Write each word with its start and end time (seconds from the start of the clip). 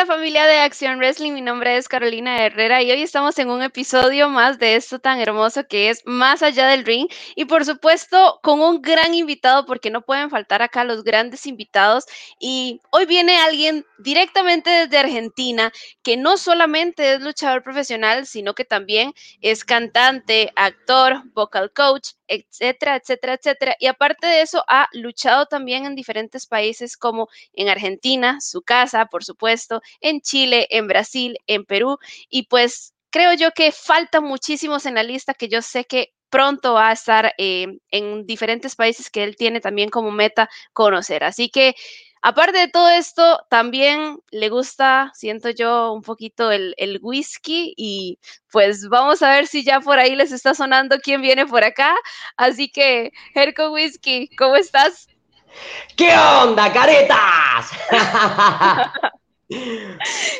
Hola, 0.00 0.14
familia 0.14 0.46
de 0.46 0.56
Acción 0.56 0.96
Wrestling, 0.96 1.32
mi 1.32 1.42
nombre 1.42 1.76
es 1.76 1.86
Carolina 1.86 2.42
Herrera 2.42 2.80
y 2.80 2.90
hoy 2.90 3.02
estamos 3.02 3.38
en 3.38 3.50
un 3.50 3.60
episodio 3.60 4.30
más 4.30 4.58
de 4.58 4.76
esto 4.76 4.98
tan 4.98 5.20
hermoso 5.20 5.66
que 5.68 5.90
es 5.90 6.00
Más 6.06 6.42
allá 6.42 6.68
del 6.68 6.86
ring. 6.86 7.06
Y 7.36 7.44
por 7.44 7.66
supuesto 7.66 8.40
con 8.42 8.62
un 8.62 8.80
gran 8.80 9.12
invitado 9.12 9.66
porque 9.66 9.90
no 9.90 10.00
pueden 10.00 10.30
faltar 10.30 10.62
acá 10.62 10.84
los 10.84 11.04
grandes 11.04 11.44
invitados. 11.46 12.06
Y 12.38 12.80
hoy 12.90 13.04
viene 13.04 13.36
alguien 13.36 13.84
directamente 13.98 14.70
desde 14.70 14.96
Argentina 14.96 15.70
que 16.02 16.16
no 16.16 16.38
solamente 16.38 17.12
es 17.12 17.20
luchador 17.20 17.62
profesional 17.62 18.24
sino 18.24 18.54
que 18.54 18.64
también 18.64 19.12
es 19.42 19.66
cantante, 19.66 20.50
actor, 20.56 21.24
vocal 21.34 21.72
coach, 21.74 22.12
etcétera, 22.30 22.96
etcétera, 22.96 23.34
etcétera. 23.34 23.76
Y 23.78 23.86
aparte 23.86 24.26
de 24.26 24.42
eso, 24.42 24.64
ha 24.68 24.88
luchado 24.92 25.46
también 25.46 25.84
en 25.84 25.94
diferentes 25.96 26.46
países 26.46 26.96
como 26.96 27.28
en 27.52 27.68
Argentina, 27.68 28.40
su 28.40 28.62
casa, 28.62 29.06
por 29.06 29.24
supuesto, 29.24 29.82
en 30.00 30.20
Chile, 30.20 30.66
en 30.70 30.86
Brasil, 30.86 31.38
en 31.46 31.64
Perú. 31.64 31.98
Y 32.28 32.44
pues 32.44 32.94
creo 33.10 33.34
yo 33.34 33.50
que 33.52 33.72
faltan 33.72 34.24
muchísimos 34.24 34.86
en 34.86 34.94
la 34.94 35.02
lista 35.02 35.34
que 35.34 35.48
yo 35.48 35.60
sé 35.62 35.84
que 35.84 36.12
pronto 36.30 36.74
va 36.74 36.88
a 36.88 36.92
estar 36.92 37.34
eh, 37.38 37.78
en 37.90 38.26
diferentes 38.26 38.76
países 38.76 39.10
que 39.10 39.24
él 39.24 39.36
tiene 39.36 39.60
también 39.60 39.90
como 39.90 40.10
meta 40.10 40.48
conocer. 40.72 41.24
Así 41.24 41.50
que 41.50 41.74
Aparte 42.22 42.58
de 42.58 42.68
todo 42.68 42.90
esto, 42.90 43.40
también 43.48 44.18
le 44.30 44.50
gusta, 44.50 45.10
siento 45.14 45.48
yo, 45.48 45.92
un 45.92 46.02
poquito 46.02 46.50
el, 46.52 46.74
whisky 47.00 47.72
y 47.78 48.18
pues 48.52 48.90
vamos 48.90 49.22
a 49.22 49.30
ver 49.30 49.46
si 49.46 49.64
ya 49.64 49.80
por 49.80 49.98
ahí 49.98 50.14
les 50.14 50.30
está 50.30 50.54
sonando 50.54 50.98
quién 50.98 51.22
viene 51.22 51.46
por 51.46 51.64
acá. 51.64 51.96
Así 52.36 52.70
que, 52.70 53.10
Herco 53.34 53.70
Whisky, 53.70 54.28
¿cómo 54.36 54.56
estás? 54.56 55.08
¿Qué 55.96 56.12
onda, 56.14 56.70
caretas? 56.70 57.70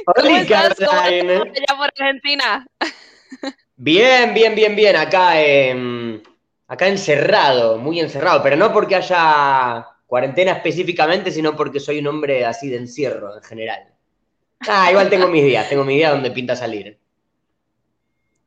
¿Cómo 0.05 0.37
estás? 0.37 0.75
¿Cómo 0.79 1.01
allá 1.01 1.77
por 1.79 1.87
Argentina? 1.87 2.67
bien, 3.81 4.35
bien, 4.35 4.55
bien, 4.55 4.77
bien. 4.77 4.97
Acá, 4.97 5.33
acá 6.69 6.87
encerrado, 6.87 7.79
muy 7.79 7.99
encerrado, 7.99 8.43
pero 8.43 8.57
no 8.57 8.73
porque 8.73 8.97
haya 8.97 9.87
cuarentena 10.07 10.53
específicamente, 10.53 11.31
sino 11.31 11.57
porque 11.57 11.81
soy 11.81 11.99
un 11.99 12.07
hombre 12.09 12.45
así 12.45 12.69
de 12.69 12.77
encierro 12.77 13.37
en 13.37 13.43
general. 13.43 13.89
Ah, 14.69 14.89
igual 14.91 15.09
tengo 15.09 15.27
mis 15.29 15.45
días, 15.45 15.69
tengo 15.69 15.85
mis 15.85 15.97
días 15.97 16.13
donde 16.13 16.31
pinta 16.31 16.55
salir. 16.55 17.00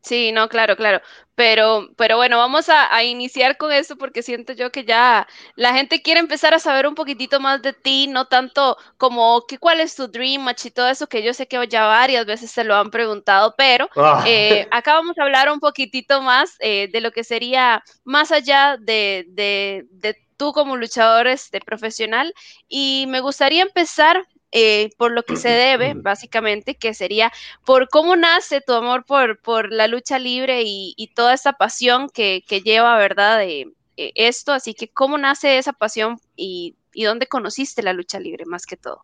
Sí, 0.04 0.34
no, 0.34 0.50
claro, 0.50 0.76
claro. 0.76 1.02
Pero, 1.36 1.90
pero 1.96 2.18
bueno, 2.18 2.38
vamos 2.38 2.68
a, 2.70 3.04
iniciar 3.04 3.58
con 3.58 3.72
eso 3.72 3.96
porque 3.98 4.22
siento 4.22 4.54
yo 4.54 4.72
que 4.72 4.84
ya 4.84 5.28
la 5.56 5.74
gente 5.74 6.02
quiere 6.02 6.20
empezar 6.20 6.54
a 6.54 6.60
saber 6.60 6.86
un 6.88 6.94
poquitito 6.94 7.40
más 7.40 7.62
de 7.62 7.74
ti, 7.74 8.08
no 8.08 8.28
tanto 8.28 8.78
como 8.98 9.46
que 9.48 9.58
cuál 9.58 9.80
es 9.80 9.96
tu 9.96 10.08
dream 10.10 10.44
match 10.44 10.66
y 10.66 10.72
todo 10.72 10.90
eso, 10.90 11.08
que 11.08 11.24
yo 11.24 11.34
sé 11.34 11.48
que 11.48 11.68
ya 11.70 11.86
varias 11.86 12.26
veces 12.26 12.52
se 12.52 12.66
lo 12.66 12.76
han 12.76 12.92
preguntado, 12.92 13.56
pero 13.58 13.90
ah. 13.96 14.24
eh, 14.28 14.68
acá 14.72 14.94
vamos 14.94 15.18
a 15.18 15.24
hablar 15.24 15.50
un 15.50 15.60
poquitito 15.60 16.22
más 16.22 16.56
eh, 16.60 16.90
de 16.92 17.02
lo 17.02 17.12
que 17.12 17.24
sería 17.24 17.82
más 18.04 18.32
allá 18.32 18.78
de, 18.80 19.26
de, 19.30 19.86
de 19.90 20.18
tú 20.38 20.52
como 20.54 20.76
luchador 20.76 21.28
este, 21.28 21.62
profesional 21.62 22.34
y 22.68 23.06
me 23.08 23.22
gustaría 23.22 23.62
empezar 23.64 24.28
eh, 24.56 24.92
por 24.98 25.12
lo 25.12 25.24
que 25.24 25.36
se 25.36 25.50
debe, 25.50 25.94
básicamente, 25.96 26.76
que 26.76 26.94
sería 26.94 27.32
por 27.66 27.90
cómo 27.90 28.16
nace 28.16 28.62
tu 28.62 28.74
amor 28.74 29.04
por, 29.04 29.42
por 29.42 29.72
la 29.72 29.88
lucha 29.88 30.20
libre 30.20 30.62
y, 30.64 31.12
toda 31.16 31.34
esa 31.34 31.54
pasión 31.54 32.10
que, 32.10 32.44
lleva, 32.64 32.98
¿verdad? 32.98 33.40
De, 33.40 33.72
eh, 33.98 34.12
esto, 34.16 34.54
así 34.54 34.74
que 34.76 34.88
cómo 34.88 35.18
nace 35.18 35.58
esa 35.58 35.74
pasión 35.74 36.20
y, 36.36 36.76
dónde 36.94 37.26
conociste 37.26 37.82
la 37.82 37.94
lucha 37.94 38.20
libre 38.20 38.46
más 38.46 38.68
que 38.68 38.78
todo. 38.78 39.04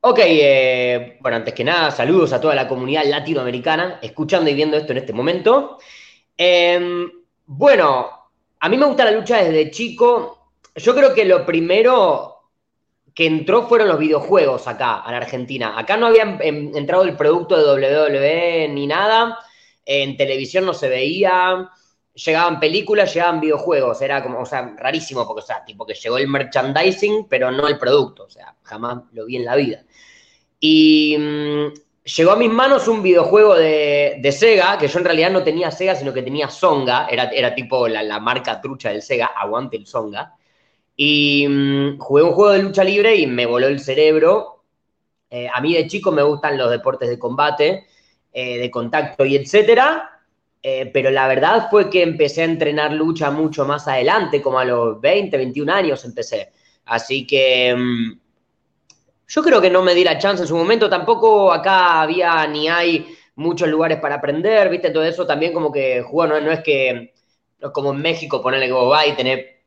Ok, 0.00 0.18
eh, 0.22 1.18
bueno, 1.20 1.36
antes 1.36 1.54
que 1.54 1.64
nada, 1.64 1.90
saludos 1.92 2.32
a 2.32 2.40
toda 2.40 2.54
la 2.54 2.66
comunidad 2.66 3.04
latinoamericana 3.04 3.98
escuchando 4.02 4.50
y 4.50 4.54
viendo 4.54 4.76
esto 4.76 4.92
en 4.92 4.98
este 4.98 5.12
momento. 5.12 5.78
Em, 6.36 7.10
bueno, 7.46 8.10
a 8.58 8.68
mí 8.68 8.76
me 8.76 8.86
gusta 8.86 9.04
la 9.04 9.12
lucha 9.12 9.42
desde 9.42 9.70
chico. 9.70 10.52
Yo 10.74 10.94
creo 10.94 11.14
que 11.14 11.24
lo 11.24 11.44
primero 11.46 12.37
que 13.18 13.26
entró 13.26 13.66
fueron 13.66 13.88
los 13.88 13.98
videojuegos 13.98 14.68
acá, 14.68 15.00
a 15.00 15.10
la 15.10 15.16
Argentina. 15.16 15.76
Acá 15.76 15.96
no 15.96 16.06
había 16.06 16.38
entrado 16.40 17.02
el 17.02 17.16
producto 17.16 17.56
de 17.56 17.88
WWE 17.88 18.68
ni 18.68 18.86
nada. 18.86 19.40
En 19.84 20.16
televisión 20.16 20.64
no 20.64 20.72
se 20.72 20.88
veía. 20.88 21.68
Llegaban 22.14 22.60
películas, 22.60 23.12
llegaban 23.12 23.40
videojuegos. 23.40 24.00
Era 24.02 24.22
como, 24.22 24.38
o 24.38 24.46
sea, 24.46 24.72
rarísimo, 24.76 25.26
porque, 25.26 25.42
o 25.42 25.44
sea, 25.44 25.64
tipo 25.64 25.84
que 25.84 25.94
llegó 25.94 26.16
el 26.16 26.28
merchandising, 26.28 27.26
pero 27.28 27.50
no 27.50 27.66
el 27.66 27.76
producto. 27.76 28.22
O 28.22 28.30
sea, 28.30 28.54
jamás 28.62 29.02
lo 29.10 29.26
vi 29.26 29.34
en 29.34 29.46
la 29.46 29.56
vida. 29.56 29.82
Y 30.60 31.16
mm, 31.18 31.66
llegó 32.04 32.30
a 32.30 32.36
mis 32.36 32.50
manos 32.50 32.86
un 32.86 33.02
videojuego 33.02 33.56
de, 33.56 34.30
Sega, 34.30 34.78
que 34.78 34.86
yo 34.86 35.00
en 35.00 35.04
realidad 35.04 35.32
no 35.32 35.42
tenía 35.42 35.72
Sega, 35.72 35.96
sino 35.96 36.14
que 36.14 36.22
tenía 36.22 36.48
Songa, 36.50 37.08
era, 37.10 37.24
era 37.30 37.52
tipo 37.52 37.88
la, 37.88 38.20
marca 38.20 38.60
trucha 38.60 38.90
del 38.90 39.02
Sega, 39.02 39.26
aguante 39.26 39.76
el 39.76 39.88
Songa. 39.88 40.37
Y 41.00 41.46
mm, 41.48 41.98
jugué 41.98 42.24
un 42.24 42.32
juego 42.32 42.50
de 42.50 42.62
lucha 42.64 42.82
libre 42.82 43.14
y 43.14 43.28
me 43.28 43.46
voló 43.46 43.68
el 43.68 43.78
cerebro. 43.78 44.64
Eh, 45.30 45.48
a 45.52 45.60
mí 45.60 45.72
de 45.74 45.86
chico 45.86 46.10
me 46.10 46.22
gustan 46.22 46.58
los 46.58 46.70
deportes 46.70 47.08
de 47.08 47.18
combate, 47.18 47.86
eh, 48.32 48.58
de 48.58 48.70
contacto 48.70 49.24
y 49.24 49.36
etcétera. 49.36 50.10
Eh, 50.60 50.90
pero 50.92 51.10
la 51.12 51.28
verdad 51.28 51.68
fue 51.70 51.88
que 51.88 52.02
empecé 52.02 52.42
a 52.42 52.46
entrenar 52.46 52.92
lucha 52.92 53.30
mucho 53.30 53.64
más 53.64 53.86
adelante, 53.86 54.42
como 54.42 54.58
a 54.58 54.64
los 54.64 55.00
20, 55.00 55.36
21 55.36 55.72
años 55.72 56.04
empecé. 56.04 56.50
Así 56.86 57.24
que 57.24 57.72
mm, 57.76 58.18
yo 59.28 59.42
creo 59.44 59.60
que 59.60 59.70
no 59.70 59.82
me 59.82 59.94
di 59.94 60.02
la 60.02 60.18
chance 60.18 60.42
en 60.42 60.48
su 60.48 60.56
momento, 60.56 60.88
tampoco 60.88 61.52
acá 61.52 62.00
había 62.00 62.44
ni 62.48 62.68
hay 62.68 63.06
muchos 63.36 63.68
lugares 63.68 64.00
para 64.00 64.16
aprender, 64.16 64.68
¿viste? 64.68 64.90
Todo 64.90 65.04
eso 65.04 65.24
también 65.24 65.52
como 65.52 65.70
que 65.70 66.02
bueno, 66.10 66.40
no, 66.40 66.50
es 66.50 66.60
que, 66.60 67.14
no 67.60 67.72
como 67.72 67.92
en 67.92 68.00
México, 68.02 68.42
ponerle 68.42 68.66
que 68.66 68.72
vos 68.72 68.98
y 69.06 69.12
tener, 69.12 69.57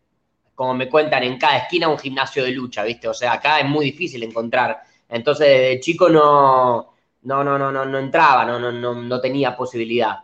como 0.62 0.76
me 0.76 0.88
cuentan, 0.88 1.24
en 1.24 1.40
cada 1.40 1.58
esquina 1.58 1.88
un 1.88 1.98
gimnasio 1.98 2.44
de 2.44 2.52
lucha, 2.52 2.84
¿viste? 2.84 3.08
O 3.08 3.16
sea, 3.16 3.34
acá 3.34 3.60
es 3.60 3.66
muy 3.66 3.86
difícil 3.86 4.22
encontrar. 4.22 4.80
Entonces, 5.10 5.48
desde 5.48 5.80
chico 5.80 6.08
no, 6.08 6.94
no, 7.24 7.44
no, 7.44 7.58
no, 7.58 7.72
no, 7.72 7.98
entraba, 7.98 8.46
no, 8.46 8.60
no, 8.60 8.72
no, 8.72 8.94
no 8.94 9.20
tenía 9.20 9.58
posibilidad. 9.58 10.20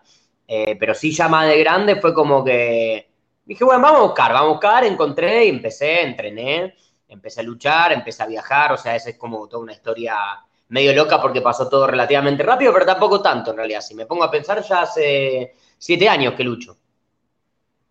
Eh, 0.47 0.75
pero 0.79 0.93
sí 0.93 1.11
ya 1.11 1.27
más 1.27 1.47
de 1.47 1.57
grande 1.57 1.95
fue 1.95 2.13
como 2.13 2.43
que 2.43 3.09
dije, 3.45 3.63
bueno, 3.63 3.81
vamos 3.81 3.99
a 3.99 4.03
buscar, 4.03 4.31
vamos 4.31 4.49
a 4.49 4.51
buscar, 4.51 4.83
encontré 4.83 5.45
y 5.45 5.49
empecé, 5.49 6.03
entrené 6.03 6.75
empecé 7.07 7.41
a 7.41 7.43
luchar, 7.43 7.91
empecé 7.93 8.21
a 8.21 8.27
viajar, 8.27 8.73
o 8.73 8.77
sea, 8.77 8.95
esa 8.95 9.09
es 9.09 9.17
como 9.17 9.47
toda 9.47 9.63
una 9.63 9.73
historia 9.73 10.15
medio 10.69 10.93
loca 10.93 11.19
porque 11.19 11.41
pasó 11.41 11.67
todo 11.67 11.87
relativamente 11.87 12.43
rápido, 12.43 12.71
pero 12.73 12.85
tampoco 12.85 13.23
tanto 13.23 13.49
en 13.49 13.57
realidad. 13.57 13.81
Si 13.81 13.95
me 13.95 14.05
pongo 14.05 14.23
a 14.23 14.29
pensar, 14.29 14.61
ya 14.61 14.81
hace 14.81 15.55
siete 15.79 16.07
años 16.07 16.35
que 16.35 16.43
lucho. 16.43 16.76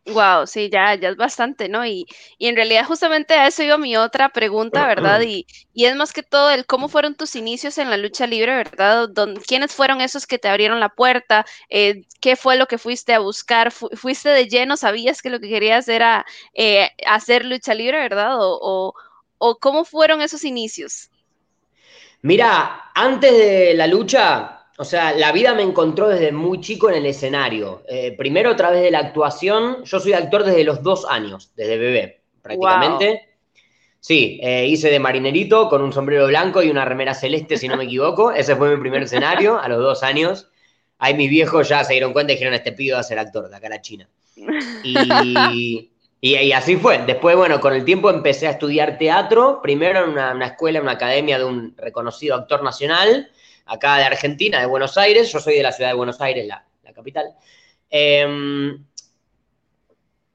Wow, 0.07 0.47
sí, 0.47 0.71
ya, 0.71 0.95
ya 0.95 1.09
es 1.09 1.17
bastante, 1.17 1.69
¿no? 1.69 1.85
Y, 1.85 2.07
y, 2.39 2.47
en 2.47 2.55
realidad 2.55 2.85
justamente 2.85 3.35
a 3.35 3.49
eso 3.49 3.65
iba 3.65 3.77
mi 3.77 3.97
otra 3.97 4.29
pregunta, 4.29 4.87
¿verdad? 4.87 5.21
Y, 5.27 5.47
y, 5.75 5.87
es 5.87 5.97
más 5.97 6.13
que 6.13 6.23
todo 6.23 6.51
el 6.51 6.65
cómo 6.65 6.89
fueron 6.89 7.17
tus 7.17 7.35
inicios 7.35 7.77
en 7.79 7.91
la 7.91 7.97
lucha 7.97 8.27
libre, 8.27 8.55
¿verdad? 8.55 9.09
¿Quiénes 9.47 9.75
fueron 9.75 10.01
esos 10.01 10.27
que 10.27 10.39
te 10.39 10.49
abrieron 10.49 10.79
la 10.79 10.91
puerta? 10.91 11.45
Eh, 11.69 12.05
¿Qué 12.21 12.37
fue 12.37 12.57
lo 12.57 12.67
que 12.67 12.79
fuiste 12.79 13.15
a 13.15 13.19
buscar? 13.19 13.73
¿Fuiste 13.73 14.29
de 14.29 14.49
lleno? 14.49 14.77
¿Sabías 14.77 15.23
que 15.23 15.31
lo 15.31 15.41
que 15.41 15.49
querías 15.49 15.89
era 15.89 16.25
eh, 16.55 16.91
hacer 17.07 17.45
lucha 17.45 17.75
libre, 17.75 17.99
¿verdad? 17.99 18.37
o, 18.39 18.95
o 19.39 19.59
cómo 19.59 19.85
fueron 19.85 20.23
esos 20.23 20.45
inicios? 20.45 21.11
Mira, 22.23 22.91
antes 22.95 23.33
de 23.33 23.75
la 23.75 23.87
lucha, 23.87 24.56
o 24.79 24.85
sea, 24.85 25.13
la 25.13 25.33
vida 25.33 25.55
me 25.55 25.63
encontró 25.63 26.09
desde 26.09 26.33
muy 26.33 26.61
chico 26.61 26.91
en 26.91 26.97
el 26.97 27.07
escenario. 27.07 27.83
Eh, 27.89 28.15
primero 28.17 28.51
a 28.51 28.57
través 28.57 28.83
de 28.83 28.91
la 28.91 28.99
actuación, 28.99 29.85
yo 29.85 30.01
soy 30.01 30.13
actor 30.13 30.45
desde 30.45 30.65
los 30.65 30.83
dos 30.83 31.07
años, 31.09 31.53
desde 31.57 31.79
bebé, 31.79 32.23
prácticamente. 32.43 33.37
Sí, 34.01 34.39
eh, 34.43 34.67
hice 34.67 34.91
de 34.91 35.01
marinerito 35.01 35.69
con 35.69 35.83
un 35.83 35.93
sombrero 35.93 36.27
blanco 36.27 36.63
y 36.63 36.71
una 36.71 36.85
remera 36.85 37.15
celeste, 37.15 37.57
si 37.57 37.69
no 37.69 37.77
me 37.77 37.85
equivoco. 37.85 38.31
Ese 38.31 38.55
fue 38.55 38.75
mi 38.75 38.81
primer 38.81 39.03
escenario, 39.03 39.59
a 39.59 39.69
los 39.69 39.79
dos 39.79 40.03
años. 40.03 40.49
Ahí 40.99 41.15
mis 41.15 41.29
viejos 41.29 41.69
ya 41.69 41.83
se 41.83 41.95
dieron 41.95 42.13
cuenta 42.13 42.33
y 42.33 42.37
dijeron, 42.37 42.55
este 42.55 42.73
pido 42.73 42.95
va 42.97 43.01
a 43.01 43.05
ser 43.05 43.19
actor, 43.19 43.49
de 43.49 43.57
acá 43.57 43.67
a 43.67 43.71
la 43.71 43.81
China. 43.81 44.09
Y, 44.85 45.91
y, 46.21 46.53
así 46.53 46.77
fue. 46.77 46.99
Después, 46.99 47.37
bueno, 47.37 47.61
con 47.61 47.75
el 47.75 47.85
tiempo 47.85 48.11
empecé 48.11 48.47
a 48.47 48.51
estudiar 48.51 48.99
teatro, 48.99 49.61
primero 49.63 50.05
en 50.05 50.11
una, 50.11 50.47
escuela, 50.47 50.79
en 50.79 50.85
una 50.85 50.93
academia 50.93 51.39
de 51.39 51.45
un 51.45 51.75
reconocido 51.77 52.35
actor 52.37 52.63
nacional, 52.63 53.31
acá 53.67 53.99
de 53.99 54.05
Argentina, 54.05 54.61
de 54.61 54.67
Buenos 54.67 54.97
Aires. 54.97 55.31
Yo 55.33 55.41
soy 55.41 55.57
de 55.57 55.63
la 55.63 55.73
ciudad 55.73 55.91
de 55.91 55.97
Buenos 55.97 56.21
Aires, 56.21 56.47
la, 56.47 56.65
capital. 56.95 57.35
Em, 57.91 58.85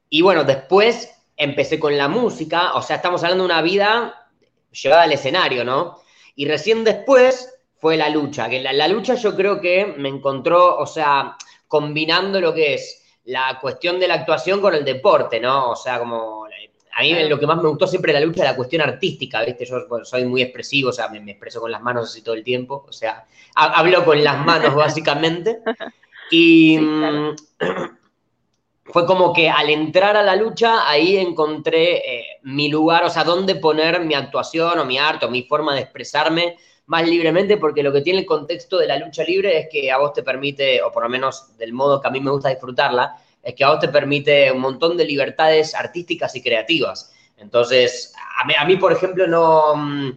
y 0.08 0.22
bueno, 0.22 0.44
después 0.44 1.10
empecé 1.36 1.80
con 1.80 1.96
la 1.98 2.06
música, 2.08 2.74
o 2.74 2.82
sea, 2.82 2.96
estamos 2.96 3.22
hablando 3.24 3.44
de 3.44 3.52
una 3.52 3.62
vida 3.62 4.28
llevada 4.70 5.02
al 5.02 5.12
escenario, 5.12 5.64
¿no? 5.64 6.00
Y 6.36 6.46
recién 6.46 6.84
después 6.84 7.52
fue 7.78 7.96
la 7.96 8.08
lucha, 8.10 8.48
que 8.48 8.60
la 8.60 8.86
lucha 8.86 9.16
yo 9.16 9.34
creo 9.34 9.60
que 9.60 9.86
me 9.98 10.08
encontró, 10.08 10.76
o 10.76 10.86
sea, 10.86 11.36
combinando 11.66 12.40
lo 12.40 12.54
que 12.54 12.74
es 12.74 13.02
la 13.24 13.58
cuestión 13.60 13.98
de 13.98 14.08
la 14.08 14.14
actuación 14.14 14.60
con 14.60 14.74
el 14.74 14.84
deporte, 14.84 15.40
¿no? 15.40 15.70
O 15.70 15.76
sea, 15.76 15.98
como 15.98 16.46
a 16.94 17.02
mí 17.02 17.28
lo 17.28 17.38
que 17.38 17.46
más 17.46 17.62
me 17.62 17.68
gustó 17.68 17.86
siempre 17.86 18.12
de 18.12 18.20
la 18.20 18.26
lucha 18.26 18.42
es 18.42 18.50
la 18.50 18.56
cuestión 18.56 18.82
artística, 18.82 19.42
¿viste? 19.44 19.64
Yo 19.64 19.86
soy 20.04 20.24
muy 20.26 20.42
expresivo, 20.42 20.90
o 20.90 20.92
sea, 20.92 21.08
me, 21.08 21.18
expreso 21.30 21.60
con 21.60 21.70
las 21.70 21.80
manos 21.80 22.10
así 22.10 22.22
todo 22.22 22.34
el 22.34 22.44
tiempo, 22.44 22.84
o 22.86 22.92
sea, 22.92 23.24
hablo 23.54 24.04
con 24.04 24.22
las 24.22 24.44
manos 24.44 24.74
básicamente. 24.74 25.60
Y 26.34 26.78
mm, 26.78 27.36
fue 28.84 29.04
como 29.04 29.34
que 29.34 29.50
al 29.50 29.68
entrar 29.68 30.16
a 30.16 30.22
la 30.22 30.34
lucha, 30.34 30.88
ahí 30.88 31.18
encontré 31.18 31.96
eh, 31.96 32.24
mi 32.44 32.70
lugar, 32.70 33.04
o 33.04 33.10
sea, 33.10 33.22
dónde 33.22 33.56
poner 33.56 34.00
mi 34.00 34.14
actuación 34.14 34.78
o 34.78 34.84
mi 34.86 34.96
arte 34.96 35.26
o 35.26 35.30
mi 35.30 35.42
forma 35.42 35.74
de 35.74 35.82
expresarme 35.82 36.56
más 36.86 37.06
libremente, 37.06 37.58
porque 37.58 37.82
lo 37.82 37.92
que 37.92 38.00
tiene 38.00 38.20
el 38.20 38.26
contexto 38.26 38.78
de 38.78 38.86
la 38.86 38.96
lucha 38.96 39.24
libre 39.24 39.58
es 39.58 39.68
que 39.70 39.90
a 39.90 39.98
vos 39.98 40.14
te 40.14 40.22
permite, 40.22 40.82
o 40.82 40.90
por 40.90 41.02
lo 41.02 41.10
menos 41.10 41.56
del 41.58 41.74
modo 41.74 42.00
que 42.00 42.08
a 42.08 42.10
mí 42.10 42.20
me 42.20 42.30
gusta 42.30 42.48
disfrutarla, 42.48 43.14
es 43.42 43.54
que 43.54 43.64
a 43.64 43.70
vos 43.70 43.80
te 43.80 43.88
permite 43.88 44.52
un 44.52 44.60
montón 44.60 44.96
de 44.96 45.04
libertades 45.04 45.74
artísticas 45.74 46.34
y 46.36 46.42
creativas. 46.42 47.12
Entonces, 47.36 48.14
a 48.58 48.64
mí, 48.64 48.76
por 48.76 48.92
ejemplo, 48.92 49.74
mm, 49.76 50.08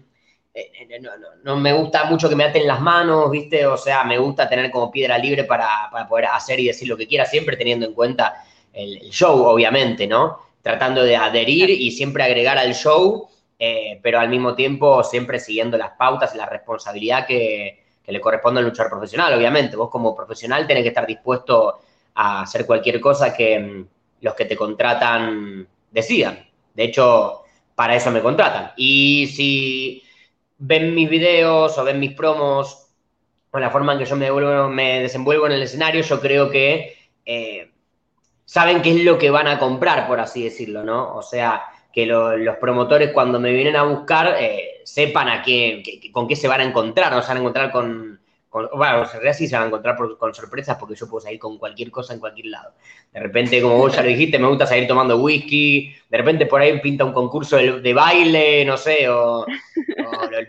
eh, 0.53 0.71
eh, 0.89 0.99
no, 1.01 1.11
no, 1.43 1.57
me 1.57 1.73
gusta 1.73 2.05
mucho 2.05 2.29
que 2.29 2.35
me 2.35 2.45
aten 2.45 2.67
las 2.67 2.79
manos, 2.79 3.29
¿viste? 3.31 3.65
O 3.65 3.77
sea, 3.77 4.03
me 4.03 4.17
gusta 4.17 4.47
tener 4.47 4.71
como 4.71 4.91
piedra 4.91 5.17
libre 5.17 5.43
para, 5.43 5.89
poder 6.07 6.27
hacer 6.27 6.59
y 6.59 6.67
decir 6.67 6.87
lo 6.87 6.95
que 6.95 7.07
quiera, 7.07 7.25
siempre 7.25 7.57
teniendo 7.57 7.85
en 7.85 7.93
cuenta 7.93 8.45
el, 8.71 8.99
show, 9.09 9.43
obviamente, 9.43 10.07
¿no? 10.07 10.39
Tratando 10.61 11.03
de 11.03 11.15
adherir 11.17 11.69
y 11.69 11.91
siempre 11.91 12.23
agregar 12.23 12.57
al 12.57 12.73
show, 12.73 13.27
eh, 13.59 13.99
pero 14.01 14.19
al 14.19 14.29
mismo 14.29 14.55
tiempo 14.55 15.03
siempre 15.03 15.39
siguiendo 15.39 15.77
las 15.77 15.91
pautas 15.91 16.33
y 16.35 16.37
la 16.37 16.45
responsabilidad 16.45 17.25
que, 17.25 17.83
que 18.03 18.11
le 18.11 18.21
corresponde 18.21 18.59
al 18.59 18.67
luchar 18.67 18.89
profesional, 18.89 19.33
obviamente. 19.33 19.75
Vos 19.75 19.89
como 19.89 20.15
profesional 20.15 20.67
tenés 20.67 20.83
que 20.83 20.89
estar 20.89 21.07
dispuesto 21.07 21.79
a 22.15 22.41
hacer 22.41 22.65
cualquier 22.65 22.99
cosa 22.99 23.33
que 23.33 23.59
mm, 23.59 23.87
los 24.21 24.33
que 24.33 24.45
te 24.45 24.55
contratan 24.55 25.67
decidan. 25.91 26.47
De 26.73 26.83
hecho, 26.83 27.41
para 27.75 27.95
eso 27.95 28.11
me 28.11 28.21
contratan. 28.21 28.71
Y 28.77 29.27
si 29.27 30.03
ven 30.57 30.95
mis 30.95 31.09
videos 31.09 31.77
o 31.77 31.83
ven 31.83 31.99
mis 31.99 32.13
promos 32.13 32.87
o 33.51 33.59
la 33.59 33.69
forma 33.69 33.93
en 33.93 33.99
que 33.99 34.05
yo 34.05 34.15
me, 34.15 34.99
desenvuelvo 35.01 35.45
en 35.45 35.53
el 35.53 35.63
escenario, 35.63 36.01
yo 36.01 36.19
creo 36.19 36.49
que 36.49 36.97
eh, 37.25 37.71
saben 38.43 38.81
qué 38.81 38.91
es 38.91 39.03
lo 39.05 39.17
que 39.17 39.29
van 39.29 39.47
a 39.47 39.59
comprar, 39.59 40.07
por 40.07 40.19
así 40.19 40.43
decirlo, 40.43 40.83
¿no? 40.83 41.15
O 41.15 41.21
sea, 41.21 41.63
que 41.93 42.05
los 42.05 42.57
promotores 42.57 43.13
cuando 43.13 43.39
me 43.39 43.53
vienen 43.53 43.77
a 43.77 43.83
buscar 43.83 44.35
eh, 44.37 44.81
sepan 44.83 45.29
a 45.29 45.41
qué, 45.41 45.81
con 46.11 46.27
qué 46.27 46.35
se 46.35 46.49
van 46.49 46.59
a 46.59 46.65
encontrar, 46.65 47.13
no 47.13 47.21
se 47.21 47.29
van 47.29 47.37
a 47.37 47.39
encontrar 47.39 47.71
con 47.71 48.19
bueno, 48.73 49.03
en 49.03 49.09
realidad 49.09 49.33
sí 49.33 49.47
se 49.47 49.55
van 49.55 49.63
a 49.63 49.67
encontrar 49.67 49.97
con 49.97 50.33
sorpresas 50.33 50.77
porque 50.79 50.95
yo 50.95 51.09
puedo 51.09 51.21
salir 51.21 51.39
con 51.39 51.57
cualquier 51.57 51.91
cosa 51.91 52.13
en 52.13 52.19
cualquier 52.19 52.47
lado. 52.47 52.73
De 53.11 53.19
repente, 53.19 53.61
como 53.61 53.77
vos 53.77 53.93
ya 53.93 54.01
lo 54.01 54.07
dijiste, 54.07 54.39
me 54.39 54.47
gusta 54.47 54.65
salir 54.65 54.87
tomando 54.87 55.17
whisky, 55.17 55.93
de 56.09 56.17
repente 56.17 56.45
por 56.45 56.61
ahí 56.61 56.79
pinta 56.79 57.03
un 57.03 57.11
concurso 57.11 57.57
de, 57.57 57.93
baile, 57.93 58.63
no 58.63 58.77
sé, 58.77 59.09
o, 59.09 59.45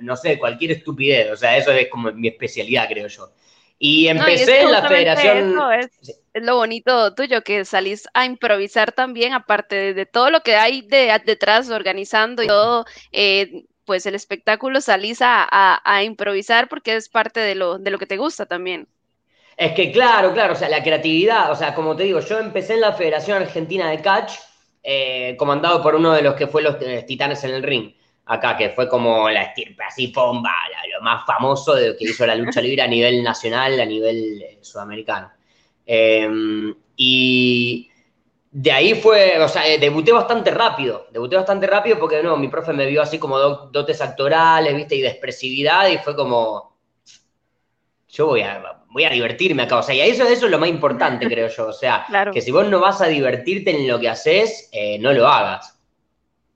no 0.03 0.17
sé, 0.17 0.38
cualquier 0.38 0.73
estupidez. 0.73 1.32
O 1.32 1.37
sea, 1.37 1.56
eso 1.56 1.73
es 1.73 1.88
como 1.88 2.12
mi 2.12 2.29
especialidad, 2.29 2.88
creo 2.88 3.08
yo. 3.08 3.31
Y 3.79 4.08
empecé 4.08 4.62
en 4.62 4.73
la 4.73 4.88
federación... 4.88 5.58
es, 5.79 6.20
lo 6.35 6.56
bonito 6.56 7.14
tuyo, 7.14 7.43
que 7.43 7.64
salís 7.64 8.06
a 8.14 8.25
improvisar 8.25 8.93
también, 8.93 9.32
aparte 9.32 9.94
de, 9.94 10.06
todo 10.06 10.31
lo 10.31 10.41
que 10.43 10.55
hay 10.55 10.82
de, 10.82 11.12
detrás 11.25 11.70
organizando 11.70 12.43
y 12.43 12.47
todo. 12.47 12.85
Eh, 13.11 13.64
pues 13.87 14.05
el 14.05 14.15
espectáculo 14.15 14.81
salís 14.81 15.19
a, 15.23 16.03
improvisar 16.05 16.69
porque 16.69 16.94
es 16.97 17.09
parte 17.09 17.41
de 17.41 17.55
lo, 17.55 17.79
de 17.79 17.91
lo 17.91 17.99
que 17.99 18.06
te 18.06 18.17
gusta 18.17 18.44
también. 18.44 18.88
Es 19.56 19.73
que 19.73 19.91
claro, 19.91 20.35
claro, 20.35 20.53
o 20.53 20.56
sea, 20.56 20.69
la 20.69 20.83
creatividad, 20.83 21.50
o 21.50 21.56
sea, 21.56 21.75
como 21.75 21.97
te 21.97 22.03
digo, 22.03 22.21
yo 22.21 22.38
empecé 22.38 22.75
en 22.75 22.83
la 22.83 22.93
Federación 22.93 23.43
Argentina 23.43 23.88
de 23.88 24.03
Catch, 24.03 24.33
eh, 24.83 25.35
comandado 25.38 25.83
por 25.83 25.94
uno 25.94 26.12
de 26.12 26.21
los 26.21 26.35
que 26.35 26.47
fue 26.47 26.62
los 26.62 26.77
eh, 26.83 27.05
Titanes 27.06 27.43
en 27.44 27.53
el 27.53 27.62
Ring, 27.62 27.94
acá, 28.27 28.56
que 28.56 28.71
fue 28.71 28.88
como 28.88 29.31
la 29.31 29.44
estirpe, 29.44 29.83
así, 29.85 30.09
pomba, 30.09 30.53
lo 30.93 31.03
más 31.03 31.25
famoso 31.25 31.75
de 31.75 31.97
que 31.97 32.05
hizo 32.05 32.27
la 32.27 32.35
lucha 32.35 32.61
libre 32.61 32.82
a 32.82 32.87
nivel 32.87 33.23
nacional, 33.23 33.81
a 33.81 33.87
nivel 33.87 34.43
eh, 34.43 34.59
sudamericano. 34.61 35.31
Em, 35.87 36.75
y 36.97 37.91
de 38.58 38.73
ahí 38.73 38.94
fue, 38.94 39.38
o 39.38 39.49
sea, 39.49 39.69
eh, 39.69 39.79
debuté 39.79 40.12
bastante 40.12 40.50
rápido, 40.50 41.08
debuté 41.11 41.37
bastante 41.37 41.67
rápido 41.67 41.99
porque, 41.99 42.23
no, 42.23 42.38
mi 42.38 42.49
profe 42.49 42.73
me 42.73 42.87
vio 42.87 43.03
así 43.03 43.19
como 43.19 43.38
dotes 43.38 44.00
actorales, 44.00 44.75
viste, 44.75 44.97
y 44.97 45.03
de 45.03 45.08
expresividad, 45.08 45.91
y 45.91 45.99
fue 45.99 46.17
como, 46.17 46.75
yo 48.08 48.29
voy 48.29 48.41
a, 48.41 48.82
voy 48.88 49.05
a 49.05 49.11
divertirme 49.11 49.64
acá, 49.64 49.76
o 49.76 49.82
sea, 49.82 49.94
y 49.94 50.00
eso, 50.00 50.23
eso 50.23 50.47
es 50.47 50.50
lo 50.50 50.58
más 50.58 50.70
importante, 50.70 51.26
creo 51.29 51.49
yo, 51.49 51.67
o 51.67 51.73
sea, 51.75 52.06
que 52.32 52.41
si 52.41 52.50
vos 52.50 52.67
no 52.67 52.81
vas 52.81 53.03
a 53.03 53.08
divertirte 53.08 53.73
en 53.73 53.87
lo 53.87 54.00
que 54.00 54.08
haces, 54.08 54.70
eh, 54.73 54.99
no 55.00 55.12
lo 55.12 55.29
hagas. 55.29 55.79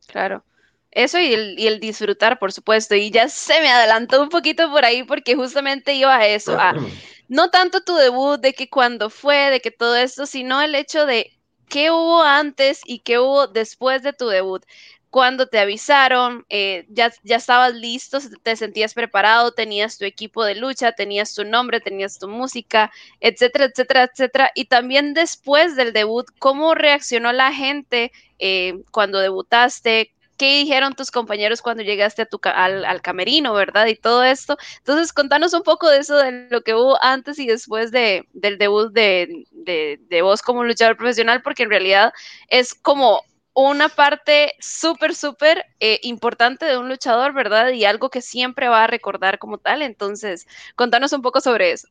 Claro. 0.06 0.42
Eso 0.90 1.18
y 1.18 1.34
el, 1.34 1.58
y 1.58 1.66
el, 1.66 1.80
disfrutar, 1.80 2.38
por 2.38 2.50
supuesto. 2.50 2.96
Y 2.96 3.12
ya 3.12 3.28
se 3.28 3.60
me 3.60 3.70
adelantó 3.70 4.20
un 4.20 4.28
poquito 4.28 4.68
por 4.72 4.84
ahí 4.84 5.04
porque 5.04 5.36
justamente 5.36 5.92
iba 5.92 6.16
a 6.16 6.26
eso, 6.26 6.58
a 6.58 6.74
no 7.28 7.50
tanto 7.50 7.82
tu 7.84 7.94
debut, 7.94 8.40
de 8.40 8.54
que 8.54 8.68
cuando 8.68 9.08
fue, 9.08 9.50
de 9.50 9.60
que 9.60 9.70
todo 9.70 9.94
esto, 9.94 10.26
sino 10.26 10.60
el 10.62 10.74
hecho 10.74 11.06
de 11.06 11.30
¿qué 11.70 11.90
hubo 11.90 12.22
antes 12.22 12.80
y 12.84 13.00
qué 13.00 13.18
hubo 13.18 13.46
después 13.48 14.02
de 14.02 14.12
tu 14.12 14.28
debut? 14.28 14.64
Cuando 15.10 15.48
te 15.48 15.58
avisaron, 15.58 16.46
eh, 16.50 16.86
ya, 16.88 17.12
ya 17.24 17.36
estabas 17.36 17.74
listo, 17.74 18.18
te 18.44 18.56
sentías 18.56 18.94
preparado, 18.94 19.52
tenías 19.52 19.98
tu 19.98 20.04
equipo 20.04 20.44
de 20.44 20.54
lucha, 20.56 20.92
tenías 20.92 21.34
tu 21.34 21.44
nombre, 21.44 21.80
tenías 21.80 22.18
tu 22.18 22.28
música, 22.28 22.92
etcétera, 23.20 23.66
etcétera, 23.66 24.04
etcétera. 24.04 24.52
Y 24.54 24.66
también 24.66 25.14
después 25.14 25.76
del 25.76 25.92
debut, 25.92 26.26
¿cómo 26.38 26.74
reaccionó 26.74 27.32
la 27.32 27.52
gente 27.52 28.12
eh, 28.38 28.82
cuando 28.92 29.18
debutaste? 29.20 30.12
Qué 30.40 30.60
dijeron 30.60 30.94
tus 30.94 31.10
compañeros 31.10 31.60
cuando 31.60 31.82
llegaste 31.82 32.22
a 32.22 32.26
tu, 32.26 32.40
al, 32.44 33.02
camerino, 33.02 33.52
¿verdad? 33.52 33.86
Y 33.88 33.94
todo 33.94 34.24
esto. 34.24 34.56
Entonces, 34.78 35.12
contanos 35.12 35.52
un 35.52 35.62
poco 35.62 35.90
de 35.90 35.98
eso, 35.98 36.16
de 36.16 36.48
lo 36.48 36.62
que 36.62 36.74
hubo 36.74 36.96
antes 37.04 37.38
y 37.38 37.46
después 37.46 37.90
de, 37.92 38.26
del 38.32 38.56
debut 38.56 38.90
de, 38.90 39.44
de, 39.50 40.22
vos 40.22 40.40
como 40.40 40.64
luchador 40.64 40.96
profesional, 40.96 41.42
porque 41.42 41.64
en 41.64 41.68
realidad 41.68 42.14
es 42.48 42.72
como 42.72 43.22
una 43.52 43.90
parte 43.90 44.54
súper, 44.60 45.14
súper 45.14 45.66
eh, 45.78 46.00
importante 46.04 46.64
de 46.64 46.78
un 46.78 46.88
luchador, 46.88 47.34
¿verdad? 47.34 47.72
Y 47.72 47.84
algo 47.84 48.08
que 48.08 48.22
siempre 48.22 48.68
va 48.68 48.84
a 48.84 48.86
recordar 48.86 49.38
como 49.38 49.58
tal. 49.58 49.82
Entonces, 49.82 50.46
contanos 50.74 51.12
un 51.12 51.20
poco 51.20 51.42
sobre 51.42 51.72
eso. 51.72 51.86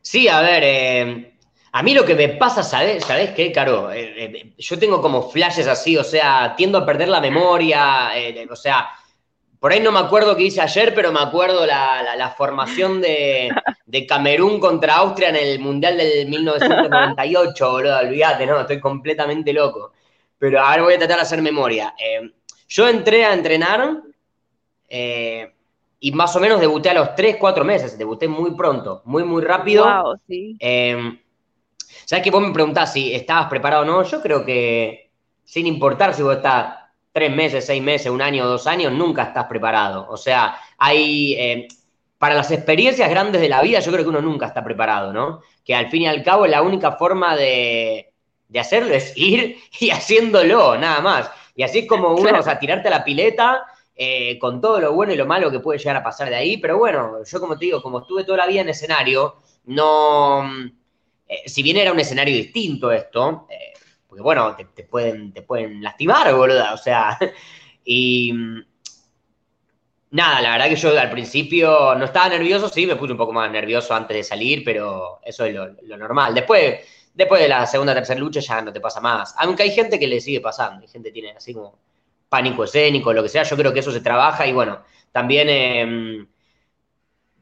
Sí, 0.00 0.28
a 0.28 0.40
ver, 0.42 0.62
eh, 0.64 1.34
a 1.74 1.82
mí 1.82 1.94
lo 1.94 2.04
que 2.04 2.14
me 2.14 2.28
pasa, 2.28 2.62
¿sabes, 2.62 3.02
¿Sabes 3.02 3.30
qué, 3.30 3.50
Caro? 3.50 3.90
Eh, 3.90 4.24
eh, 4.24 4.52
yo 4.58 4.78
tengo 4.78 5.00
como 5.00 5.30
flashes 5.30 5.66
así, 5.66 5.96
o 5.96 6.04
sea, 6.04 6.54
tiendo 6.54 6.76
a 6.76 6.84
perder 6.84 7.08
la 7.08 7.20
memoria, 7.20 8.10
eh, 8.14 8.46
o 8.50 8.56
sea, 8.56 8.90
por 9.58 9.72
ahí 9.72 9.80
no 9.80 9.90
me 9.90 10.00
acuerdo 10.00 10.36
qué 10.36 10.42
hice 10.42 10.60
ayer, 10.60 10.94
pero 10.94 11.12
me 11.12 11.20
acuerdo 11.20 11.64
la, 11.64 12.34
formación 12.36 13.00
de, 13.00 13.50
Camerún 14.06 14.60
contra 14.60 14.96
Austria 14.96 15.30
en 15.30 15.36
el 15.36 15.60
Mundial 15.60 15.96
del 15.96 16.28
1998, 16.28 17.70
boludo, 17.70 17.98
olvídate, 18.00 18.44
no, 18.44 18.60
estoy 18.60 18.78
completamente 18.78 19.52
loco. 19.54 19.92
Pero 20.38 20.60
ahora 20.60 20.82
voy 20.82 20.94
a 20.94 20.98
tratar 20.98 21.16
de 21.18 21.22
hacer 21.22 21.40
memoria. 21.40 21.94
yo 22.68 22.88
entré 22.88 23.24
a 23.24 23.32
entrenar 23.32 24.02
y 26.00 26.12
más 26.12 26.36
o 26.36 26.40
menos 26.40 26.60
debuté 26.60 26.90
a 26.90 26.94
los 26.94 27.14
3, 27.14 27.36
4 27.38 27.64
meses, 27.64 27.96
debuté 27.96 28.28
muy 28.28 28.54
pronto, 28.56 29.00
muy, 29.06 29.22
muy 29.22 29.42
rápido. 29.42 29.84
Wow, 29.84 30.20
sí. 30.26 30.58
¿Sabes 32.04 32.24
que 32.24 32.30
vos 32.30 32.42
me 32.42 32.52
preguntás 32.52 32.92
si 32.92 33.14
estabas 33.14 33.48
preparado 33.48 33.82
o 33.82 33.86
no? 33.86 34.02
Yo 34.02 34.20
creo 34.20 34.44
que 34.44 35.10
sin 35.44 35.66
importar 35.66 36.14
si 36.14 36.22
vos 36.22 36.36
estás 36.36 36.76
tres 37.12 37.30
meses, 37.34 37.66
seis 37.66 37.82
meses, 37.82 38.10
un 38.10 38.22
año, 38.22 38.46
dos 38.46 38.66
años, 38.66 38.92
nunca 38.92 39.24
estás 39.24 39.46
preparado. 39.46 40.06
O 40.08 40.16
sea, 40.16 40.56
hay... 40.78 41.34
Eh, 41.34 41.68
para 42.22 42.36
las 42.36 42.52
experiencias 42.52 43.10
grandes 43.10 43.40
de 43.40 43.48
la 43.48 43.60
vida, 43.62 43.80
yo 43.80 43.90
creo 43.90 44.04
que 44.04 44.10
uno 44.10 44.22
nunca 44.22 44.46
está 44.46 44.62
preparado, 44.62 45.12
¿no? 45.12 45.40
Que 45.64 45.74
al 45.74 45.90
fin 45.90 46.02
y 46.02 46.06
al 46.06 46.22
cabo 46.22 46.46
la 46.46 46.62
única 46.62 46.92
forma 46.92 47.34
de, 47.34 48.12
hacerlo 48.56 48.94
es 48.94 49.12
ir 49.16 49.56
y 49.80 49.90
haciéndolo, 49.90 50.78
nada 50.78 51.00
más. 51.00 51.28
Y 51.56 51.64
así 51.64 51.80
es 51.80 51.88
como 51.88 52.14
uno, 52.14 52.38
o 52.38 52.42
sea, 52.44 52.60
tirarte 52.60 52.86
a 52.86 52.92
la 52.92 53.02
pileta 53.02 53.64
eh, 53.96 54.38
con 54.38 54.60
todo 54.60 54.78
lo 54.78 54.92
bueno 54.92 55.12
y 55.12 55.16
lo 55.16 55.26
malo 55.26 55.50
que 55.50 55.58
puede 55.58 55.80
llegar 55.80 55.96
a 55.96 56.04
pasar 56.04 56.28
de 56.28 56.36
ahí. 56.36 56.58
Pero 56.58 56.78
bueno, 56.78 57.24
yo 57.24 57.40
como 57.40 57.58
te 57.58 57.64
digo, 57.64 57.82
como 57.82 57.98
estuve 57.98 58.22
toda 58.22 58.38
la 58.38 58.46
vida 58.46 58.60
en 58.60 58.68
escenario, 58.68 59.38
no 59.64 60.48
eh, 61.32 61.48
si 61.48 61.62
bien 61.62 61.78
era 61.78 61.92
un 61.92 62.00
escenario 62.00 62.36
distinto 62.36 62.92
esto, 62.92 63.46
eh, 63.48 63.72
porque 64.06 64.22
bueno, 64.22 64.54
te, 64.74 64.84
pueden, 64.84 65.32
te 65.32 65.40
pueden 65.40 65.82
lastimar, 65.82 66.34
boluda, 66.34 66.74
o 66.74 66.76
sea, 66.76 67.18
y 67.84 68.34
nada, 70.10 70.42
la 70.42 70.50
verdad 70.50 70.68
que 70.68 70.76
yo 70.76 70.98
al 70.98 71.10
principio 71.10 71.94
no 71.94 72.04
estaba 72.04 72.28
nervioso, 72.28 72.68
sí, 72.68 72.86
me 72.86 72.96
puse 72.96 73.12
un 73.12 73.18
poco 73.18 73.32
más 73.32 73.50
nervioso 73.50 73.94
antes 73.94 74.14
de 74.14 74.24
salir, 74.24 74.62
pero 74.62 75.20
eso 75.24 75.46
es 75.46 75.54
lo, 75.54 75.96
normal. 75.96 76.34
Después, 76.34 76.80
después 77.14 77.40
de 77.40 77.48
la 77.48 77.66
segunda 77.66 77.94
tercera 77.94 78.20
lucha 78.20 78.40
ya 78.40 78.60
no 78.60 78.72
te 78.72 78.80
pasa 78.80 79.00
más, 79.00 79.34
aunque 79.38 79.62
hay 79.62 79.70
gente 79.70 79.98
que 79.98 80.06
le 80.06 80.20
sigue 80.20 80.42
pasando, 80.42 80.82
hay 80.82 80.88
gente 80.88 81.08
que 81.08 81.14
tiene 81.14 81.30
así 81.30 81.54
como 81.54 81.78
pánico 82.28 82.64
escénico, 82.64 83.12
lo 83.14 83.22
que 83.22 83.30
sea, 83.30 83.44
yo 83.44 83.56
creo 83.56 83.72
que 83.72 83.80
eso 83.80 83.92
se 83.92 84.00
trabaja 84.02 84.46
y 84.46 84.52
bueno, 84.52 84.82
también... 85.12 85.48
Em, 85.48 86.26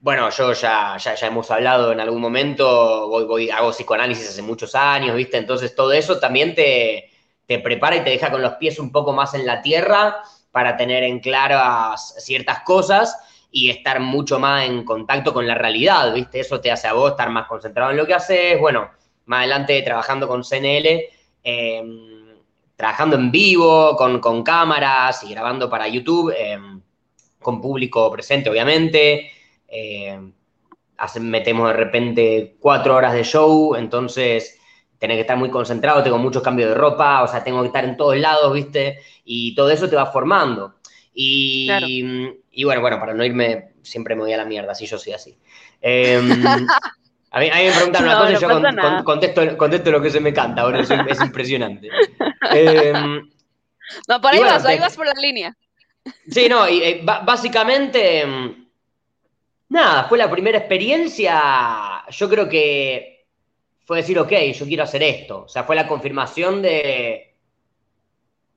bueno, 0.00 0.30
yo 0.30 0.52
ya, 0.54 0.97
ya, 0.97 1.14
hemos 1.26 1.50
hablado 1.50 1.92
en 1.92 2.00
algún 2.00 2.21
momento, 2.21 3.09
voy, 3.09 3.25
voy, 3.25 3.50
hago 3.50 3.71
psicoanálisis 3.71 4.30
hace 4.30 4.42
muchos 4.42 4.75
años, 4.75 5.14
¿viste? 5.14 5.37
Entonces 5.37 5.75
todo 5.75 5.92
eso 5.92 6.19
también 6.19 6.54
te, 6.54 7.11
te 7.47 7.59
prepara 7.59 7.97
y 7.97 8.04
te 8.04 8.11
deja 8.11 8.30
con 8.30 8.42
los 8.42 8.54
pies 8.54 8.78
un 8.78 8.92
poco 8.92 9.12
más 9.12 9.35
en 9.35 9.45
la 9.45 9.61
tierra 9.61 10.23
para 10.52 10.76
tener 10.76 11.02
en 11.02 11.21
claras 11.21 12.14
ciertas 12.19 12.61
cosas 12.61 13.19
y 13.50 13.71
estar 13.71 14.00
mucho 14.00 14.38
más 14.38 14.66
en 14.66 14.85
contacto 14.85 15.35
con 15.35 15.47
la 15.47 15.54
realidad, 15.54 16.14
¿viste? 16.14 16.40
Eso 16.40 16.61
te 16.61 16.71
hace 16.71 16.87
a 16.87 16.92
vos 16.92 17.11
estar 17.11 17.28
más 17.30 17.47
concentrado 17.47 17.90
en 17.90 17.97
lo 17.97 18.07
que 18.07 18.14
haces. 18.14 18.59
Bueno, 18.61 18.90
más 19.26 19.40
adelante 19.40 19.83
trabajando 19.83 20.28
con 20.28 20.45
CNL, 20.45 21.09
em, 21.42 22.37
trabajando 22.76 23.16
en 23.16 23.30
vivo, 23.30 23.97
con, 23.97 24.42
cámaras 24.42 25.25
y 25.25 25.30
grabando 25.30 25.69
para 25.69 25.88
YouTube, 25.88 26.33
em, 26.37 26.80
con 27.40 27.61
público 27.61 28.11
presente, 28.12 28.49
obviamente. 28.49 29.30
Em, 29.71 30.33
metemos 31.21 31.69
de 31.69 31.75
repente 31.75 32.57
cuatro 32.61 32.95
horas 32.95 33.15
de 33.15 33.25
show, 33.25 33.75
entonces 33.75 34.59
tenés 34.99 35.17
que 35.17 35.23
estar 35.23 35.37
muy 35.37 35.50
concentrado, 35.50 36.03
tengo 36.03 36.19
muchos 36.19 36.43
cambios 36.43 36.69
de 36.69 36.75
ropa, 36.75 37.23
o 37.23 37.29
sea, 37.29 37.43
tengo 37.43 37.62
que 37.62 37.69
estar 37.69 37.85
en 37.85 37.97
todos 37.97 38.17
lados, 38.19 38.53
¿viste? 38.53 38.99
Y 39.25 39.55
todo 39.55 39.71
eso 39.71 39.89
te 39.89 39.97
va 39.97 40.07
formando. 40.07 40.75
Y, 41.15 41.69
y 42.53 42.65
bueno, 42.65 42.81
bueno, 42.83 43.00
para 43.00 43.15
no 43.15 43.25
irme, 43.25 43.73
siempre 43.83 44.15
me 44.15 44.23
voy 44.23 44.33
a 44.33 44.37
la 44.37 44.45
mierda, 44.45 44.75
si 44.75 44.87
yo 44.87 44.99
soy 44.99 45.15
así. 45.15 45.39
Em, 45.81 46.31
a, 47.31 47.41
mí, 47.41 47.50
me 47.50 47.73
preguntan 47.73 48.05
una 48.05 48.19
cosa 48.19 48.33
y 48.33 48.37
yo 48.37 48.49
contesto, 49.05 49.57
contesto, 49.57 49.91
lo 49.91 50.03
que 50.03 50.11
se 50.11 50.21
me 50.21 50.33
canta, 50.33 50.62
ahora 50.62 50.81
es, 50.81 50.91
es 50.91 51.21
impresionante. 51.21 51.89
Em, 52.53 53.29
no, 54.09 54.21
por 54.21 54.33
ahí 54.33 54.41
vas, 54.41 54.65
ahí 54.65 54.79
vas 54.79 54.97
por 54.97 55.07
la 55.07 55.12
línea. 55.21 55.55
Sí, 56.29 56.49
no, 56.49 56.69
y 56.69 56.83
eh, 56.83 57.03
básicamente, 57.05 58.23
em, 58.23 58.70
nada, 59.71 60.05
fue 60.05 60.19
la 60.19 60.31
primera 60.31 60.59
experiencia, 60.59 62.05
yo 62.11 62.29
creo 62.29 62.49
que 62.49 63.27
fue 63.85 63.99
decir, 63.99 64.19
ok, 64.19 64.33
yo 64.55 64.67
quiero 64.67 64.85
hacer 64.85 65.03
esto. 65.03 65.45
O 65.45 65.49
sea, 65.49 65.65
fue 65.65 65.75
la 65.75 65.89
confirmación 65.89 66.62
de, 66.62 67.35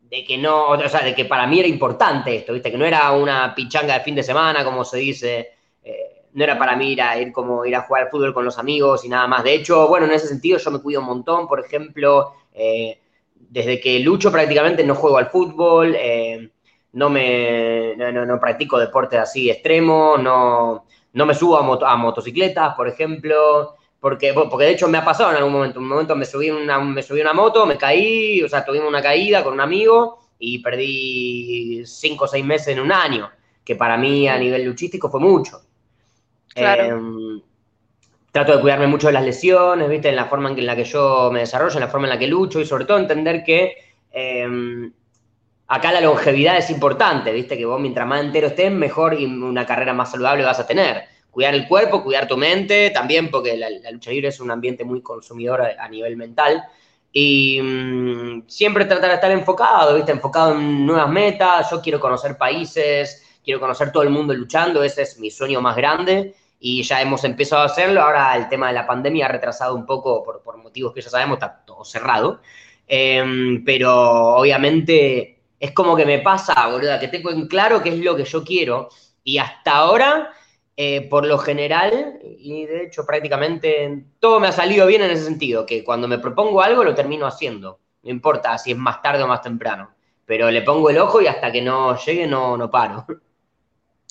de 0.01 0.25
que 0.25 0.38
no, 0.38 0.70
o 0.70 0.89
sea, 0.89 1.03
de 1.03 1.15
que 1.15 1.25
para 1.25 1.48
mí 1.48 1.60
era 1.60 1.67
importante 1.67 2.36
esto, 2.36 2.53
¿viste? 2.53 2.70
Que 2.70 2.77
no 2.77 2.86
era 2.86 3.12
una 3.13 3.55
pichanga 3.55 3.96
de 3.96 4.03
fin 4.03 4.15
de 4.15 4.24
semana, 4.24 4.63
como 4.63 4.84
se 4.86 4.98
dice. 4.98 5.50
Eh, 5.84 6.25
no 6.34 6.43
era 6.43 6.58
para 6.58 6.75
mí 6.75 6.91
ir 6.91 7.01
a 7.01 7.20
ir 7.20 7.32
como 7.32 7.65
ir 7.65 7.75
a 7.75 7.82
jugar 7.82 8.03
al 8.03 8.10
fútbol 8.10 8.34
con 8.34 8.46
los 8.46 8.58
amigos 8.58 9.05
y 9.05 9.10
nada 9.10 9.27
más. 9.27 9.43
De 9.43 9.53
hecho, 9.53 9.88
bueno, 9.88 10.05
en 10.08 10.13
ese 10.13 10.27
sentido 10.27 10.58
yo 10.58 10.72
me 10.72 10.82
cuido 10.82 11.01
un 11.01 11.08
montón. 11.08 11.48
Por 11.48 11.60
ejemplo, 11.60 12.34
eh, 12.53 13.00
desde 13.36 13.79
que 13.79 14.00
lucho 14.00 14.32
prácticamente 14.32 14.84
no 14.84 14.96
juego 14.96 15.17
al 15.17 15.29
fútbol, 15.29 15.96
eh, 15.98 16.50
no 16.93 17.10
me 17.10 17.96
no, 17.96 18.39
practico 18.39 18.79
deportes 18.79 19.20
así 19.20 19.50
extremos, 19.50 20.22
no, 20.22 20.86
no 21.13 21.25
me 21.25 21.34
subo 21.34 21.58
a, 21.58 21.91
a 21.91 21.96
motocicletas, 21.96 22.75
por 22.75 22.88
ejemplo. 22.88 23.75
Porque, 24.00 24.34
porque 24.34 24.65
de 24.65 24.72
hecho 24.72 24.89
me 24.89 24.98
ha 24.98 25.05
pasado 25.05 25.32
en 25.32 25.38
algún 25.38 25.53
momento. 25.53 25.79
Un 25.79 25.88
momento 25.88 26.15
me 26.15 26.25
subí 26.25 26.50
una, 26.50 26.79
me 26.79 27.01
subí 27.01 27.22
una 27.22 27.32
moto, 27.32 27.65
me 27.65 27.77
caí, 27.77 28.43
o 28.43 28.50
sea, 28.50 28.65
tuvimos 28.65 28.89
una 28.89 29.01
caída 29.01 29.43
con 29.43 29.53
un 29.53 29.62
amigo 29.62 30.20
y 30.38 30.60
perdí 30.60 31.84
cinco 31.86 32.25
o 32.25 32.27
seis 32.27 32.43
meses 32.43 32.67
en 32.70 32.82
un 32.82 32.91
año, 32.91 33.32
que 33.63 33.75
para 33.75 33.96
mí 33.96 34.27
a 34.27 34.38
nivel 34.38 34.65
luchístico 34.65 35.10
fue 35.10 35.22
mucho. 35.22 35.62
Em, 36.53 37.41
trato 38.32 38.55
de 38.55 38.62
cuidarme 38.62 38.88
mucho 38.88 39.08
de 39.08 39.13
las 39.13 39.24
lesiones, 39.24 39.89
¿viste? 39.89 40.10
En 40.10 40.17
la 40.17 40.25
forma 40.25 40.50
en 40.50 40.65
la 40.65 40.75
que 40.75 40.84
yo 40.84 41.29
me 41.32 41.39
desarrollo, 41.39 41.75
en 41.75 41.82
la 41.82 41.88
forma 41.88 42.08
en 42.08 42.13
la 42.13 42.20
que 42.20 42.27
lucho 42.27 42.60
y 42.60 42.65
sobre 42.65 42.86
todo 42.86 42.98
entender 42.98 43.43
que 43.43 43.75
em, 44.12 44.91
acá 45.67 45.91
la 45.91 46.01
longevidad 46.01 46.58
es 46.58 46.70
importante, 46.70 47.32
¿viste? 47.32 47.58
Que 47.58 47.65
vos 47.65 47.79
mientras 47.79 48.08
más 48.08 48.22
entero 48.22 48.48
estés, 48.48 48.72
mejor 48.72 49.20
y 49.20 49.25
una 49.25 49.65
carrera 49.65 49.93
más 49.93 50.12
saludable 50.12 50.43
vas 50.43 50.60
a 50.60 50.67
tener 50.67 51.13
cuidar 51.34 51.55
el 51.55 51.67
cuerpo, 51.67 52.03
cuidar 52.03 52.27
tu 52.27 52.38
mente, 52.38 52.91
también 52.91 53.32
porque 53.32 53.58
la, 53.58 53.91
lucha 53.91 54.12
libre 54.12 54.27
es 54.27 54.39
un 54.39 54.51
ambiente 54.51 54.86
muy 54.86 55.01
consumidor 55.01 55.63
a, 55.63 55.89
nivel 55.89 56.15
mental. 56.15 56.63
Y 57.12 57.60
mm, 57.60 58.43
siempre 58.48 58.86
tratar 58.86 59.10
de 59.10 59.15
estar 59.15 59.32
enfocado, 59.32 59.96
¿viste? 59.96 60.12
Enfocado 60.12 60.53
en 60.53 60.86
nuevas 60.86 61.10
metas. 61.10 61.72
Yo 61.72 61.82
quiero 61.82 62.00
conocer 62.00 62.38
países, 62.38 63.39
quiero 63.43 63.60
conocer 63.60 63.91
todo 63.91 64.03
el 64.03 64.12
mundo 64.12 64.34
luchando, 64.34 64.84
ese 64.84 65.01
es 65.01 65.20
mi 65.20 65.32
sueño 65.32 65.60
más 65.60 65.75
grande. 65.75 66.36
Y 66.60 66.84
ya 66.84 67.01
hemos 67.01 67.24
empezado 67.24 67.63
a 67.63 67.65
hacerlo. 67.65 68.01
Ahora 68.03 68.36
el 68.38 68.48
tema 68.48 68.67
de 68.67 68.74
la 68.74 68.86
pandemia 68.86 69.25
ha 69.25 69.29
retrasado 69.29 69.74
un 69.74 69.88
poco 69.88 70.24
por, 70.24 70.43
por 70.43 70.58
motivos 70.58 70.93
que 70.93 71.01
ya 71.01 71.10
sabemos, 71.10 71.38
está 71.38 71.63
todo 71.65 71.84
cerrado. 71.84 72.41
Em, 72.88 73.63
pero 73.65 74.36
obviamente 74.36 75.32
es 75.63 75.72
como 75.72 75.96
que 75.96 76.05
me 76.05 76.20
pasa, 76.20 76.67
boluda, 76.67 77.00
que 77.00 77.08
tengo 77.08 77.32
en 77.32 77.48
claro 77.48 77.82
qué 77.82 77.89
es 77.89 78.00
lo 78.00 78.17
que 78.17 78.25
yo 78.25 78.43
quiero. 78.43 78.89
Y 79.24 79.38
hasta 79.38 79.72
ahora 79.72 80.34
eh, 80.75 81.08
por 81.10 81.25
lo 81.25 81.38
general, 81.38 82.20
y 82.22 82.65
de 82.65 82.86
hecho 82.86 83.05
prácticamente 83.05 84.08
todo 84.20 84.41
me 84.41 84.48
ha 84.48 84.51
salido 84.51 84.88
bien 84.88 85.03
en 85.03 85.12
ese 85.12 85.24
sentido, 85.24 85.65
que 85.65 85.86
cuando 85.86 86.08
me 86.08 86.17
propongo 86.20 86.62
algo 86.62 86.84
lo 86.84 86.93
termino 86.93 87.27
haciendo, 87.27 87.79
no 88.01 88.10
importa 88.10 88.58
si 88.58 88.72
es 88.72 88.77
más 88.77 89.01
tarde 89.01 89.24
o 89.24 89.27
más 89.27 89.41
temprano, 89.41 89.91
pero 90.25 90.51
le 90.51 90.63
pongo 90.63 90.89
el 90.89 90.98
ojo 90.98 91.22
y 91.22 91.27
hasta 91.27 91.50
que 91.51 91.62
no 91.62 91.98
llegue 91.98 92.27
no, 92.27 92.58
no 92.58 92.70
paro. 92.70 93.05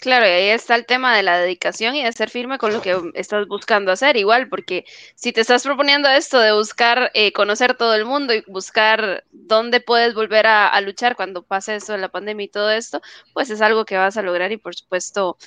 Claro, 0.03 0.27
y 0.27 0.31
ahí 0.31 0.49
está 0.49 0.75
el 0.75 0.85
tema 0.85 1.17
de 1.17 1.23
la 1.23 1.39
dedicación 1.39 1.95
y 1.95 2.03
de 2.03 2.11
ser 2.13 2.29
firme 2.29 2.59
con 2.59 2.73
lo 2.73 2.83
que 2.83 3.01
estás 3.15 3.47
buscando 3.47 3.93
hacer, 3.93 4.17
igual, 4.17 4.49
porque 4.49 4.85
si 5.15 5.33
te 5.33 5.43
estás 5.43 5.63
proponiendo 5.63 6.09
esto 6.09 6.41
de 6.41 6.53
buscar 6.53 7.13
eh, 7.15 7.33
conocer 7.33 7.77
todo 7.77 7.95
el 7.95 8.05
mundo 8.05 8.35
y 8.35 8.43
buscar 8.49 9.23
dónde 9.31 9.81
puedes 9.81 10.13
volver 10.15 10.49
a, 10.49 10.81
luchar 10.81 11.15
cuando 11.15 11.45
pase 11.45 11.77
eso 11.77 11.93
de 11.93 11.99
la 11.99 12.09
pandemia 12.09 12.47
y 12.47 12.49
todo 12.49 12.73
esto, 12.73 13.01
pues 13.33 13.49
es 13.51 13.61
algo 13.61 13.85
que 13.85 13.97
vas 13.97 14.17
a 14.17 14.23
lograr 14.23 14.51
y 14.51 14.57
por 14.57 14.75
supuesto 14.75 15.39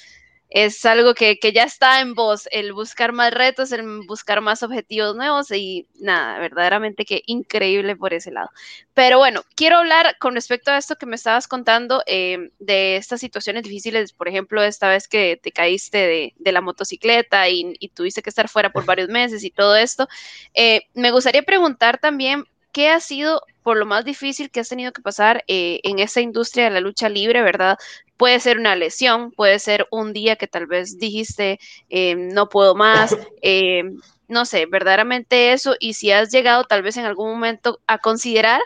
es 0.49 0.85
algo 0.85 1.13
que, 1.13 1.37
ya 1.53 1.63
está 1.63 2.01
en 2.01 2.13
vos, 2.13 2.47
el 2.51 2.73
buscar 2.73 3.11
más 3.11 3.33
retos, 3.33 3.71
el 3.71 4.01
buscar 4.07 4.41
más 4.41 4.63
objetivos 4.63 5.15
nuevos 5.15 5.51
y 5.51 5.87
nada, 5.99 6.39
verdaderamente 6.39 7.05
que 7.05 7.23
increíble 7.25 7.95
por 7.95 8.13
ese 8.13 8.31
lado. 8.31 8.49
Pero 8.93 9.17
bueno, 9.17 9.43
quiero 9.55 9.77
hablar 9.77 10.17
con 10.19 10.35
respecto 10.35 10.71
a 10.71 10.77
esto 10.77 10.95
que 10.95 11.05
me 11.05 11.15
estabas 11.15 11.47
contando 11.47 12.03
eh, 12.05 12.51
de 12.59 12.97
estas 12.97 13.19
situaciones 13.19 13.63
difíciles, 13.63 14.13
por 14.13 14.27
ejemplo, 14.27 14.63
esta 14.63 14.89
vez 14.89 15.07
que 15.07 15.39
te 15.41 15.51
caíste 15.51 16.33
de, 16.37 16.51
la 16.51 16.61
motocicleta 16.61 17.49
y, 17.49 17.75
tuviste 17.93 18.21
que 18.21 18.29
estar 18.29 18.49
fuera 18.49 18.71
por 18.71 18.85
varios 18.85 19.09
meses 19.09 19.43
y 19.43 19.51
todo 19.51 19.75
esto. 19.75 20.07
Eh, 20.53 20.81
me 20.93 21.11
gustaría 21.11 21.43
preguntar 21.43 21.97
también 21.97 22.45
¿qué 22.75 22.89
ha 22.89 22.99
sido 22.99 23.41
por 23.65 23.77
lo 23.77 23.87
más 23.87 24.05
difícil 24.05 24.51
que 24.51 24.59
has 24.59 24.69
tenido 24.69 24.91
que 24.91 25.01
pasar 25.01 25.43
eh, 25.47 25.79
en 25.81 25.97
esta 25.97 26.21
industria 26.21 26.65
de 26.65 26.69
la 26.69 26.81
lucha 26.81 27.09
libre, 27.09 27.41
verdad? 27.41 27.79
Puede 28.15 28.39
ser 28.39 28.59
una 28.59 28.75
lesión, 28.75 29.31
puede 29.31 29.57
ser 29.57 29.87
un 29.89 30.13
día 30.13 30.35
que 30.35 30.45
tal 30.45 30.67
vez 30.67 30.99
dijiste, 30.99 31.59
eh, 31.89 32.13
no 32.13 32.47
puedo 32.47 32.75
más, 32.75 33.17
eh, 33.41 33.81
no 34.27 34.45
sé, 34.45 34.67
verdaderamente 34.67 35.51
eso, 35.51 35.75
y 35.79 35.95
si 35.95 36.11
has 36.11 36.29
llegado 36.31 36.65
tal 36.65 36.83
vez 36.83 36.95
en 36.97 37.05
algún 37.05 37.31
momento 37.31 37.79
a 37.87 37.97
considerar 37.97 38.61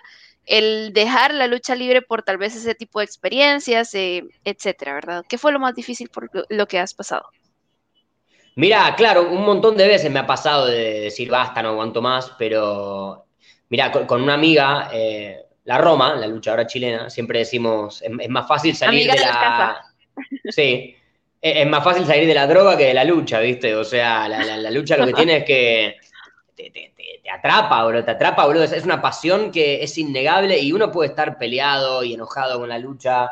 el 0.45 0.91
dejar 0.91 1.33
la 1.33 1.47
lucha 1.47 1.75
libre 1.75 2.01
por 2.01 2.23
tal 2.23 2.37
vez 2.37 2.57
ese 2.57 2.75
tipo 2.75 2.99
de 2.99 3.05
experiencias, 3.05 3.91
etcétera, 3.93 4.95
¿verdad? 4.95 5.25
¿Qué 5.29 5.37
fue 5.37 5.53
lo 5.53 5.59
más 5.59 5.75
difícil 5.75 6.09
por 6.09 6.29
lo 6.49 6.67
que 6.67 6.77
has 6.77 6.93
pasado? 6.93 7.23
Mira, 8.55 8.93
claro, 8.97 9.31
un 9.31 9.45
montón 9.45 9.77
de 9.77 9.87
veces 9.87 10.11
me 10.11 10.19
ha 10.19 10.27
pasado 10.27 10.65
de 10.65 10.99
decir 10.99 11.29
basta, 11.29 11.63
no 11.63 11.69
aguanto 11.69 12.01
más, 12.01 12.33
pero 12.37 13.28
Mira, 13.69 13.91
con, 13.91 14.21
una 14.21 14.33
amiga, 14.33 14.89
eh, 14.91 15.45
la 15.65 15.77
Roma, 15.77 16.15
la 16.15 16.27
luchadora 16.27 16.65
chilena, 16.65 17.09
siempre 17.09 17.39
decimos, 17.39 18.01
es, 18.01 18.29
más 18.29 18.47
fácil 18.47 18.75
salir 18.75 19.11
de 19.11 19.19
la... 19.19 19.81
Sí, 20.49 20.95
es, 21.41 21.67
más 21.67 21.83
fácil 21.83 22.05
salir 22.05 22.27
de 22.27 22.33
la 22.33 22.47
droga 22.47 22.75
que 22.75 22.85
de 22.85 22.93
la 22.93 23.03
lucha, 23.03 23.39
¿viste? 23.39 23.75
O 23.75 23.83
sea, 23.83 24.27
la, 24.27 24.71
lucha 24.71 24.97
lo 24.97 25.05
que 25.05 25.13
tiene 25.13 25.37
es 25.37 25.43
que 25.45 25.97
te, 26.55 26.93
atrapa, 27.31 27.85
bro, 27.85 28.03
te 28.03 28.11
atrapa, 28.11 28.45
bro. 28.47 28.63
Es, 28.63 28.83
una 28.83 29.01
pasión 29.01 29.51
que 29.51 29.83
es 29.83 29.97
innegable 29.97 30.57
y 30.57 30.71
uno 30.71 30.91
puede 30.91 31.09
estar 31.09 31.37
peleado 31.37 32.03
y 32.03 32.15
enojado 32.15 32.59
con 32.59 32.69
la 32.69 32.79
lucha 32.79 33.29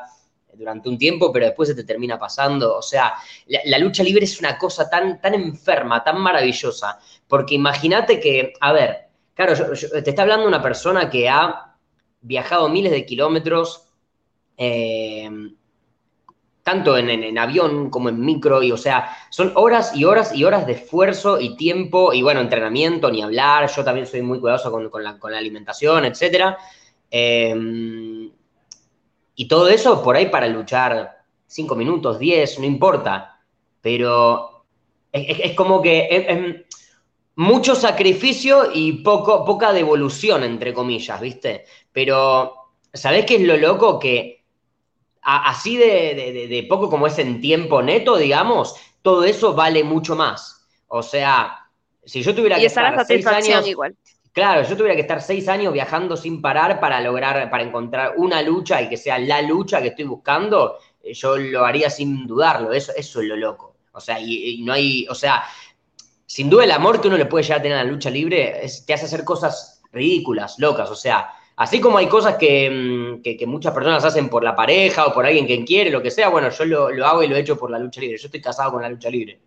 durante 0.53 0.89
un 0.89 0.97
tiempo, 0.97 1.31
pero 1.31 1.47
después 1.47 1.69
se 1.69 1.75
te 1.75 1.83
termina 1.83 2.17
pasando. 2.17 2.77
O 2.77 2.81
sea, 2.81 3.13
la, 3.47 3.79
lucha 3.79 4.03
libre 4.03 4.25
es 4.25 4.39
una 4.39 4.57
cosa 4.57 4.89
tan, 4.89 5.19
tan 5.19 5.33
enferma, 5.33 6.03
tan 6.03 6.19
maravillosa, 6.19 6.99
porque 7.27 7.55
imagínate 7.55 8.19
que, 8.19 8.53
a 8.59 8.71
ver, 8.71 9.06
Claro, 9.37 9.53
te 9.53 10.09
está 10.09 10.23
hablando 10.23 10.47
una 10.47 10.63
persona 10.63 11.11
que 11.11 11.29
ha 11.29 11.75
viajado 12.21 12.69
miles 12.69 12.91
de 12.91 13.05
kilómetros, 13.05 13.87
eh, 14.57 15.29
tanto 16.63 16.97
en, 16.97 17.37
avión 17.37 17.91
como 17.91 18.09
en 18.09 18.19
micro, 18.19 18.63
y 18.63 18.71
o 18.71 18.77
sea, 18.77 19.15
son 19.29 19.51
horas 19.53 19.95
y 19.95 20.05
horas 20.05 20.33
y 20.33 20.43
horas 20.43 20.65
de 20.65 20.73
esfuerzo 20.73 21.39
y 21.39 21.55
tiempo, 21.55 22.13
y 22.13 22.23
bueno, 22.23 22.41
entrenamiento, 22.41 23.11
ni 23.11 23.21
hablar, 23.21 23.69
yo 23.69 23.83
también 23.83 24.07
soy 24.07 24.23
muy 24.23 24.39
cuidadoso 24.39 24.71
con, 24.71 25.03
la, 25.03 25.37
alimentación, 25.37 26.05
etc. 26.05 26.57
Em, 27.11 28.31
y 29.35 29.47
todo 29.47 29.69
eso 29.69 30.01
por 30.01 30.15
ahí 30.15 30.29
para 30.29 30.47
luchar 30.47 31.19
cinco 31.45 31.75
minutos, 31.75 32.17
diez, 32.17 32.57
no 32.57 32.65
importa, 32.65 33.39
pero 33.81 34.65
es, 35.11 35.53
como 35.53 35.79
que 35.79 36.65
mucho 37.37 37.75
sacrificio 37.75 38.71
y 38.73 39.03
poco, 39.03 39.45
poca 39.45 39.71
devolución, 39.71 40.43
entre 40.43 40.73
comillas, 40.73 41.21
¿viste? 41.21 41.65
Pero, 41.91 42.71
¿sabés 42.91 43.25
qué 43.25 43.35
es 43.35 43.41
lo 43.43 43.55
loco? 43.57 43.99
Que 43.99 44.43
así 45.21 45.77
de, 45.77 46.65
poco 46.67 46.89
como 46.89 47.05
es 47.05 47.19
en 47.19 47.39
tiempo 47.39 47.83
neto, 47.83 48.17
digamos, 48.17 48.75
todo 49.03 49.23
eso 49.23 49.53
vale 49.53 49.83
mucho 49.83 50.15
más. 50.15 50.67
O 50.87 51.03
sea, 51.03 51.69
si 52.03 52.23
yo 52.23 52.33
tuviera 52.33 52.57
que 52.57 52.65
estar, 52.65 53.05
seis 53.05 53.27
años, 53.27 53.67
igual. 53.67 53.95
claro, 54.31 54.67
yo 54.67 54.75
tuviera 54.75 54.95
que 54.95 55.01
estar 55.01 55.21
seis 55.21 55.47
años 55.47 55.71
viajando 55.73 56.17
sin 56.17 56.41
parar 56.41 56.79
para 56.79 57.01
lograr, 57.01 57.51
para 57.51 57.63
encontrar 57.63 58.13
una 58.17 58.41
lucha 58.41 58.81
y 58.81 58.89
que 58.89 58.97
sea 58.97 59.19
la 59.19 59.43
lucha 59.43 59.79
que 59.79 59.89
estoy 59.89 60.05
buscando, 60.05 60.79
eh, 61.03 61.13
yo 61.13 61.37
lo 61.37 61.65
haría 61.65 61.91
sin 61.91 62.25
dudarlo, 62.25 62.73
eso, 62.73 62.93
eso 62.95 63.21
es 63.21 63.27
lo 63.27 63.35
loco. 63.35 63.77
O 63.97 63.99
sea, 63.99 64.19
y, 64.19 64.61
no 64.63 64.73
hay, 64.73 65.07
o 65.09 65.15
sea, 65.15 65.43
sin 66.27 66.49
duda 66.49 66.65
el 66.65 66.71
amor 66.71 67.01
que 67.01 67.07
uno 67.07 67.17
le 67.17 67.25
puede 67.25 67.43
llegar 67.43 67.59
a 67.59 67.63
tener 67.63 67.77
a 67.77 67.83
la 67.83 67.89
lucha 67.89 68.11
libre 68.11 68.61
te 68.85 68.93
hace 68.93 69.05
hacer 69.05 69.23
cosas 69.23 69.81
ridículas, 69.91 70.59
locas, 70.59 70.91
o 70.91 70.95
sea, 70.95 71.33
así 71.55 71.81
como 71.81 71.97
hay 71.97 72.07
cosas 72.07 72.35
mm, 72.35 73.21
que, 73.21 73.45
muchas 73.47 73.73
personas 73.73 74.03
hacen 74.03 74.29
por 74.29 74.43
la 74.43 74.55
pareja 74.55 75.07
o 75.07 75.13
por 75.13 75.25
alguien 75.25 75.47
que 75.47 75.65
quiere, 75.65 75.89
lo 75.89 76.03
que 76.03 76.11
sea, 76.11 76.29
bueno, 76.29 76.49
yo 76.51 76.65
lo, 76.65 76.91
lo 76.91 77.07
hago 77.07 77.23
y 77.23 77.27
lo 77.27 77.35
he 77.35 77.39
hecho 77.39 77.57
por 77.57 77.71
la 77.71 77.79
lucha 77.79 78.01
libre, 78.01 78.17
yo 78.17 78.25
estoy 78.25 78.41
casado 78.41 78.73
con 78.73 78.81
la 78.83 78.89
lucha 78.89 79.09
libre. 79.09 79.39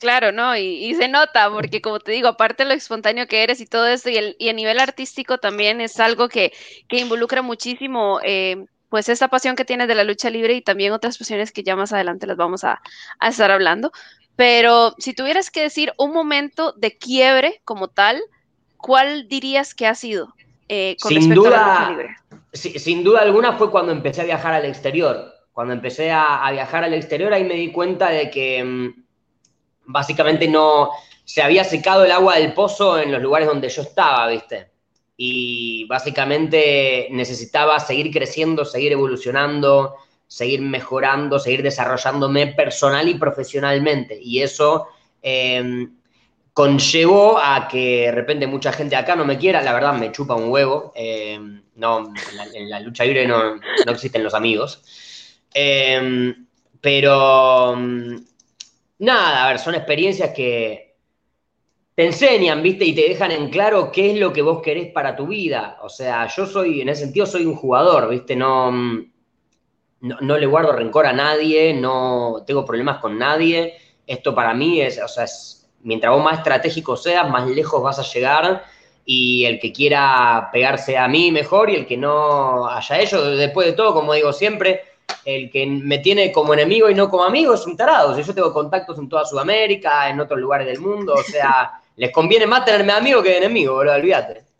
Claro, 0.00 0.32
¿no? 0.32 0.56
Y, 0.56 0.94
se 0.96 1.08
nota, 1.08 1.48
porque 1.50 1.80
como 1.80 2.00
te 2.00 2.12
digo, 2.12 2.28
aparte 2.28 2.64
de 2.64 2.68
lo 2.68 2.74
espontáneo 2.74 3.26
que 3.26 3.42
eres 3.42 3.60
y 3.60 3.66
todo 3.66 3.86
esto, 3.86 4.10
y, 4.10 4.16
el, 4.16 4.36
y 4.38 4.48
a 4.48 4.52
nivel 4.52 4.78
artístico 4.80 5.38
también 5.38 5.80
es 5.80 5.98
algo 6.00 6.28
que, 6.28 6.52
que 6.88 6.98
involucra 6.98 7.40
muchísimo, 7.40 8.20
eh, 8.22 8.66
pues, 8.94 9.08
esta 9.08 9.26
pasión 9.26 9.56
que 9.56 9.64
tienes 9.64 9.88
de 9.88 9.96
la 9.96 10.04
lucha 10.04 10.30
libre 10.30 10.54
y 10.54 10.62
también 10.62 10.92
otras 10.92 11.18
pasiones 11.18 11.50
que 11.50 11.64
ya 11.64 11.74
más 11.74 11.92
adelante 11.92 12.28
las 12.28 12.36
vamos 12.36 12.62
a, 12.62 12.80
estar 13.20 13.50
hablando. 13.50 13.90
Pero 14.36 14.94
si 14.98 15.14
tuvieras 15.14 15.50
que 15.50 15.62
decir 15.62 15.92
un 15.96 16.12
momento 16.12 16.72
de 16.72 16.96
quiebre 16.96 17.60
como 17.64 17.88
tal, 17.88 18.20
¿cuál 18.76 19.28
dirías 19.28 19.74
que 19.74 19.86
ha 19.86 19.94
sido 19.94 20.34
eh, 20.68 20.96
con 21.00 21.12
sin 21.12 21.34
duda, 21.34 21.48
a 21.48 21.50
la 21.50 21.66
lucha 21.66 21.90
libre? 21.90 22.16
sin 22.52 23.04
duda 23.04 23.20
alguna 23.20 23.56
fue 23.56 23.70
cuando 23.70 23.92
empecé 23.92 24.22
a 24.22 24.24
viajar 24.24 24.54
al 24.54 24.64
exterior. 24.64 25.32
Cuando 25.52 25.72
empecé 25.72 26.10
a, 26.10 26.44
a 26.44 26.50
viajar 26.50 26.82
al 26.82 26.94
exterior, 26.94 27.32
ahí 27.32 27.44
me 27.44 27.54
di 27.54 27.70
cuenta 27.70 28.10
de 28.10 28.28
que 28.28 28.64
mm, 28.64 29.04
básicamente 29.86 30.48
no 30.48 30.90
se 31.24 31.42
había 31.42 31.64
secado 31.64 32.04
el 32.04 32.12
agua 32.12 32.36
del 32.36 32.52
pozo 32.52 32.98
en 32.98 33.12
los 33.12 33.22
lugares 33.22 33.48
donde 33.48 33.68
yo 33.68 33.82
estaba, 33.82 34.28
¿viste? 34.28 34.70
Y 35.16 35.86
básicamente 35.86 37.08
necesitaba 37.10 37.78
seguir 37.80 38.10
creciendo, 38.10 38.64
seguir 38.64 38.92
evolucionando, 38.92 39.96
seguir 40.34 40.62
mejorando, 40.62 41.38
seguir 41.38 41.62
desarrollándome 41.62 42.48
personal 42.48 43.08
y 43.08 43.14
profesionalmente. 43.14 44.18
Y 44.20 44.42
eso 44.42 44.88
em, 45.22 45.94
conllevó 46.52 47.38
a 47.38 47.68
que 47.68 48.06
de 48.06 48.10
repente 48.10 48.48
mucha 48.48 48.72
gente 48.72 48.96
acá 48.96 49.14
no 49.14 49.24
me 49.24 49.38
quiera, 49.38 49.62
la 49.62 49.72
verdad 49.72 49.94
me 49.94 50.10
chupa 50.10 50.34
un 50.34 50.50
huevo. 50.50 50.92
Em, 50.96 51.62
no, 51.76 52.12
en 52.52 52.68
la, 52.68 52.80
lucha 52.80 53.04
libre 53.04 53.28
no, 53.28 53.60
existen 53.86 54.24
los 54.24 54.34
amigos. 54.34 54.82
Em, 55.54 56.48
pero 56.80 57.76
nada, 58.98 59.44
a 59.44 59.48
ver, 59.50 59.60
son 59.60 59.76
experiencias 59.76 60.30
que 60.34 60.96
te 61.94 62.06
enseñan, 62.06 62.60
¿viste? 62.60 62.84
Y 62.86 62.92
te 62.92 63.08
dejan 63.08 63.30
en 63.30 63.50
claro 63.50 63.92
qué 63.92 64.10
es 64.10 64.18
lo 64.18 64.32
que 64.32 64.42
vos 64.42 64.60
querés 64.60 64.90
para 64.90 65.14
tu 65.14 65.28
vida. 65.28 65.78
O 65.82 65.88
sea, 65.88 66.26
yo 66.26 66.44
soy, 66.44 66.80
en 66.80 66.88
ese 66.88 67.04
sentido, 67.04 67.24
soy 67.24 67.46
un 67.46 67.54
jugador, 67.54 68.08
¿viste? 68.10 68.34
No, 68.34 68.72
no, 70.04 70.36
le 70.36 70.46
guardo 70.46 70.72
rencor 70.72 71.06
a 71.06 71.12
nadie, 71.12 71.72
no 71.72 72.42
tengo 72.46 72.64
problemas 72.64 72.98
con 72.98 73.18
nadie. 73.18 73.74
Esto 74.06 74.34
para 74.34 74.52
mí 74.52 74.80
es, 74.80 75.00
o 75.02 75.08
sea, 75.08 75.24
mientras 75.82 76.12
vos 76.12 76.22
más 76.22 76.38
estratégico 76.38 76.96
seas, 76.96 77.28
más 77.30 77.48
lejos 77.48 77.82
vas 77.82 77.98
a 77.98 78.02
llegar 78.02 78.64
y 79.06 79.44
el 79.44 79.58
que 79.58 79.72
quiera 79.72 80.50
pegarse 80.52 80.98
a 80.98 81.08
mí 81.08 81.32
mejor 81.32 81.70
y 81.70 81.76
el 81.76 81.86
que 81.86 81.96
no 81.96 82.68
haya 82.68 82.98
ellos, 82.98 83.38
después 83.38 83.66
de 83.66 83.72
todo, 83.72 83.94
como 83.94 84.12
digo 84.12 84.32
siempre, 84.32 84.82
el 85.24 85.50
que 85.50 85.64
me 85.66 85.98
tiene 85.98 86.32
como 86.32 86.52
enemigo 86.52 86.90
y 86.90 86.94
no 86.94 87.08
como 87.08 87.24
amigo 87.24 87.54
es 87.54 87.66
un 87.66 87.76
tarado. 87.76 88.14
Si 88.14 88.22
yo 88.22 88.34
tengo 88.34 88.52
contactos 88.52 88.98
en 88.98 89.08
toda 89.08 89.24
Sudamérica, 89.24 90.10
en 90.10 90.20
otros 90.20 90.38
lugares 90.38 90.66
del 90.66 90.80
mundo, 90.80 91.14
o 91.14 91.22
sea, 91.22 91.80
les 91.96 92.12
conviene 92.12 92.46
más 92.46 92.64
tenerme 92.66 92.92
amigo 92.92 93.22
que 93.22 93.38
enemigo, 93.38 93.74
boludo, 93.74 93.94
olvídate. 93.94 94.53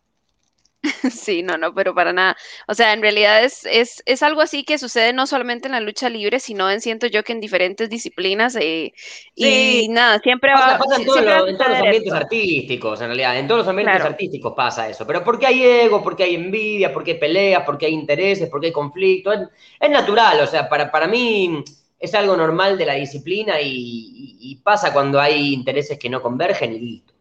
Sí, 1.10 1.42
no, 1.42 1.56
no, 1.56 1.74
pero 1.74 1.94
para 1.94 2.12
nada. 2.12 2.36
O 2.68 2.74
sea, 2.74 2.92
en 2.92 3.02
realidad 3.02 3.44
es, 3.44 3.64
es, 3.64 4.22
algo 4.22 4.40
así 4.40 4.64
que 4.64 4.78
sucede 4.78 5.12
no 5.12 5.26
solamente 5.26 5.66
en 5.68 5.72
la 5.72 5.80
lucha 5.80 6.08
libre, 6.08 6.40
sino 6.40 6.70
en, 6.70 6.80
siento 6.80 7.06
yo 7.06 7.22
que 7.22 7.32
en 7.32 7.40
diferentes 7.40 7.88
disciplinas. 7.88 8.56
Eh, 8.56 8.92
y 9.34 9.88
nada, 9.88 10.18
siempre 10.20 10.52
va 10.52 10.78
pasa 10.78 10.96
en, 10.96 11.06
todos 11.06 11.22
los 11.22 11.60
ambientes 11.60 12.12
artísticos, 12.12 13.00
en 13.00 13.06
realidad. 13.08 13.38
En 13.38 13.46
todos 13.46 13.60
los 13.60 13.68
ambientes 13.68 14.02
artísticos 14.02 14.52
pasa 14.54 14.88
eso. 14.88 15.06
Pero 15.06 15.24
porque 15.24 15.46
hay 15.46 15.62
ego, 15.62 16.02
porque 16.02 16.24
hay 16.24 16.34
envidia, 16.34 16.92
porque 16.92 17.12
hay 17.12 17.18
peleas, 17.18 17.62
porque 17.64 17.86
hay 17.86 17.92
intereses, 17.92 18.48
porque 18.48 18.68
hay 18.68 18.72
conflicto. 18.72 19.32
Es, 19.32 19.90
natural, 19.90 20.40
o 20.40 20.46
sea, 20.46 20.68
para, 20.68 20.90
para 20.90 21.06
mí 21.06 21.62
es 21.98 22.14
algo 22.14 22.36
normal 22.36 22.76
de 22.76 22.86
la 22.86 22.94
disciplina 22.94 23.60
y 23.60 24.60
pasa 24.62 24.92
cuando 24.92 25.20
hay 25.20 25.54
intereses 25.54 25.98
que 25.98 26.10
no 26.10 26.20
convergen 26.20 26.74
y 26.74 26.78
listo. 26.78 27.13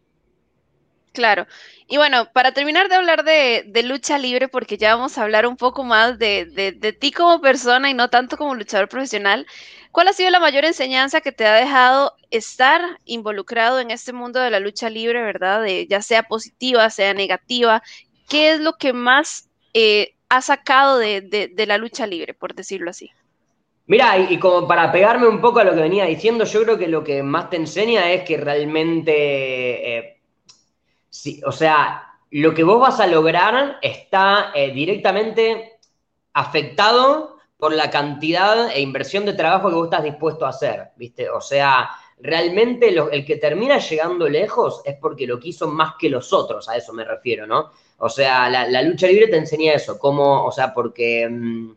Claro. 1.14 1.46
Y 1.86 1.96
bueno, 1.96 2.28
para 2.32 2.52
terminar 2.52 2.88
de 2.88 2.96
hablar 2.96 3.22
de, 3.22 3.82
lucha 3.84 4.18
libre, 4.18 4.48
porque 4.48 4.76
ya 4.76 4.96
vamos 4.96 5.16
a 5.16 5.22
hablar 5.22 5.46
un 5.46 5.56
poco 5.56 5.84
más 5.84 6.18
de, 6.18 6.96
ti 7.00 7.12
como 7.12 7.40
persona 7.40 7.88
y 7.88 7.94
no 7.94 8.10
tanto 8.10 8.36
como 8.36 8.56
luchador 8.56 8.88
profesional, 8.88 9.46
¿cuál 9.92 10.08
ha 10.08 10.12
sido 10.12 10.30
la 10.30 10.40
mayor 10.40 10.64
enseñanza 10.64 11.20
que 11.20 11.30
te 11.30 11.46
ha 11.46 11.54
dejado 11.54 12.14
estar 12.32 12.80
involucrado 13.04 13.78
en 13.78 13.92
este 13.92 14.12
mundo 14.12 14.40
de 14.40 14.50
la 14.50 14.58
lucha 14.58 14.90
libre, 14.90 15.22
verdad? 15.22 15.64
Ya 15.88 16.02
sea 16.02 16.24
positiva, 16.24 16.90
sea 16.90 17.14
negativa. 17.14 17.80
¿Qué 18.28 18.50
es 18.50 18.60
lo 18.60 18.72
que 18.72 18.92
más 18.92 19.48
eh, 19.72 20.14
ha 20.28 20.42
sacado 20.42 20.98
de, 20.98 21.52
la 21.56 21.78
lucha 21.78 22.08
libre, 22.08 22.34
por 22.34 22.56
decirlo 22.56 22.90
así? 22.90 23.12
Mira, 23.86 24.18
y, 24.18 24.36
como 24.40 24.66
para 24.66 24.90
pegarme 24.90 25.28
un 25.28 25.40
poco 25.40 25.60
a 25.60 25.64
lo 25.64 25.76
que 25.76 25.82
venía 25.82 26.06
diciendo, 26.06 26.44
yo 26.44 26.64
creo 26.64 26.76
que 26.76 26.88
lo 26.88 27.04
que 27.04 27.22
más 27.22 27.50
te 27.50 27.56
enseña 27.56 28.10
es 28.10 28.24
que 28.24 28.36
realmente... 28.36 29.98
Eh, 29.98 30.13
Sí, 31.14 31.40
o 31.46 31.52
sea, 31.52 32.18
lo 32.32 32.52
que 32.54 32.64
vos 32.64 32.80
vas 32.80 32.98
a 32.98 33.06
lograr 33.06 33.78
está 33.80 34.50
eh, 34.52 34.72
directamente 34.72 35.78
afectado 36.32 37.36
por 37.56 37.72
la 37.72 37.88
cantidad 37.88 38.68
e 38.72 38.80
inversión 38.80 39.24
de 39.24 39.34
trabajo 39.34 39.68
que 39.68 39.76
vos 39.76 39.84
estás 39.84 40.02
dispuesto 40.02 40.44
a 40.44 40.48
hacer, 40.48 40.88
¿viste? 40.96 41.30
O 41.30 41.40
sea, 41.40 41.88
realmente 42.18 42.88
el 42.88 43.24
que 43.24 43.36
termina 43.36 43.78
llegando 43.78 44.28
lejos 44.28 44.82
es 44.84 44.96
porque 44.96 45.28
lo 45.28 45.38
quiso 45.38 45.68
más 45.68 45.92
que 46.00 46.10
los 46.10 46.32
otros, 46.32 46.68
a 46.68 46.76
eso 46.76 46.92
me 46.92 47.04
refiero, 47.04 47.46
¿no? 47.46 47.70
O 47.98 48.08
sea, 48.08 48.50
la, 48.50 48.82
lucha 48.82 49.06
libre 49.06 49.28
te 49.28 49.36
enseña 49.36 49.74
eso, 49.74 49.96
cómo, 50.00 50.44
o 50.44 50.50
sea, 50.50 50.74
porque 50.74 51.28
mm, 51.30 51.70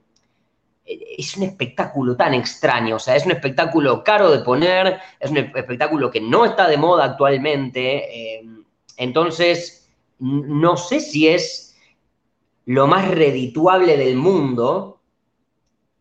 es 0.83 1.37
un 1.37 1.43
espectáculo 1.43 2.15
tan 2.15 2.33
extraño, 2.33 2.95
o 2.95 2.99
sea, 2.99 3.15
es 3.15 3.23
un 3.27 3.33
espectáculo 3.33 4.03
caro 4.03 4.31
de 4.31 4.39
poner, 4.39 4.99
es 5.19 5.29
un 5.29 5.37
espectáculo 5.37 6.09
que 6.09 6.21
no 6.21 6.43
está 6.43 6.67
de 6.67 6.77
moda 6.77 7.05
actualmente. 7.05 8.39
Eh, 8.39 8.56
entonces, 8.97 9.89
no 10.19 10.75
sé 10.75 10.99
si 10.99 11.27
es 11.27 11.77
lo 12.65 12.87
más 12.87 13.09
redituable 13.09 13.95
del 13.95 14.17
mundo, 14.17 14.99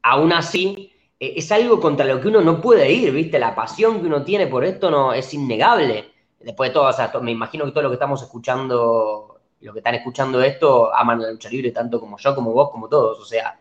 aún 0.02 0.32
así, 0.32 0.92
e, 1.20 1.34
es 1.36 1.52
algo 1.52 1.78
contra 1.80 2.06
lo 2.06 2.20
que 2.20 2.28
uno 2.28 2.40
no 2.40 2.60
puede 2.60 2.90
ir, 2.90 3.12
¿viste? 3.12 3.38
La 3.38 3.54
pasión 3.54 4.00
que 4.00 4.06
uno 4.06 4.24
tiene 4.24 4.46
por 4.46 4.64
esto 4.64 4.90
no 4.90 5.12
es 5.12 5.32
innegable. 5.34 6.12
Después 6.40 6.70
de 6.70 6.74
todo, 6.74 6.88
o 6.88 6.92
sea, 6.92 7.12
me 7.20 7.30
imagino 7.30 7.64
que 7.66 7.70
todo 7.72 7.82
lo 7.82 7.90
que 7.90 7.94
estamos 7.94 8.22
escuchando, 8.22 9.40
lo 9.60 9.72
que 9.72 9.78
están 9.78 9.94
escuchando 9.94 10.42
esto, 10.42 10.94
aman 10.94 11.20
la 11.20 11.30
lucha 11.30 11.50
libre 11.50 11.70
tanto 11.70 12.00
como 12.00 12.18
yo, 12.18 12.34
como 12.34 12.52
vos, 12.52 12.70
como 12.70 12.88
todos. 12.88 13.20
O 13.20 13.24
sea, 13.24 13.58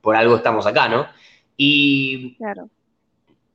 por 0.00 0.16
algo 0.16 0.36
estamos 0.36 0.66
acá, 0.66 0.88
¿no? 0.88 1.06
Y 1.56 2.36
claro 2.36 2.68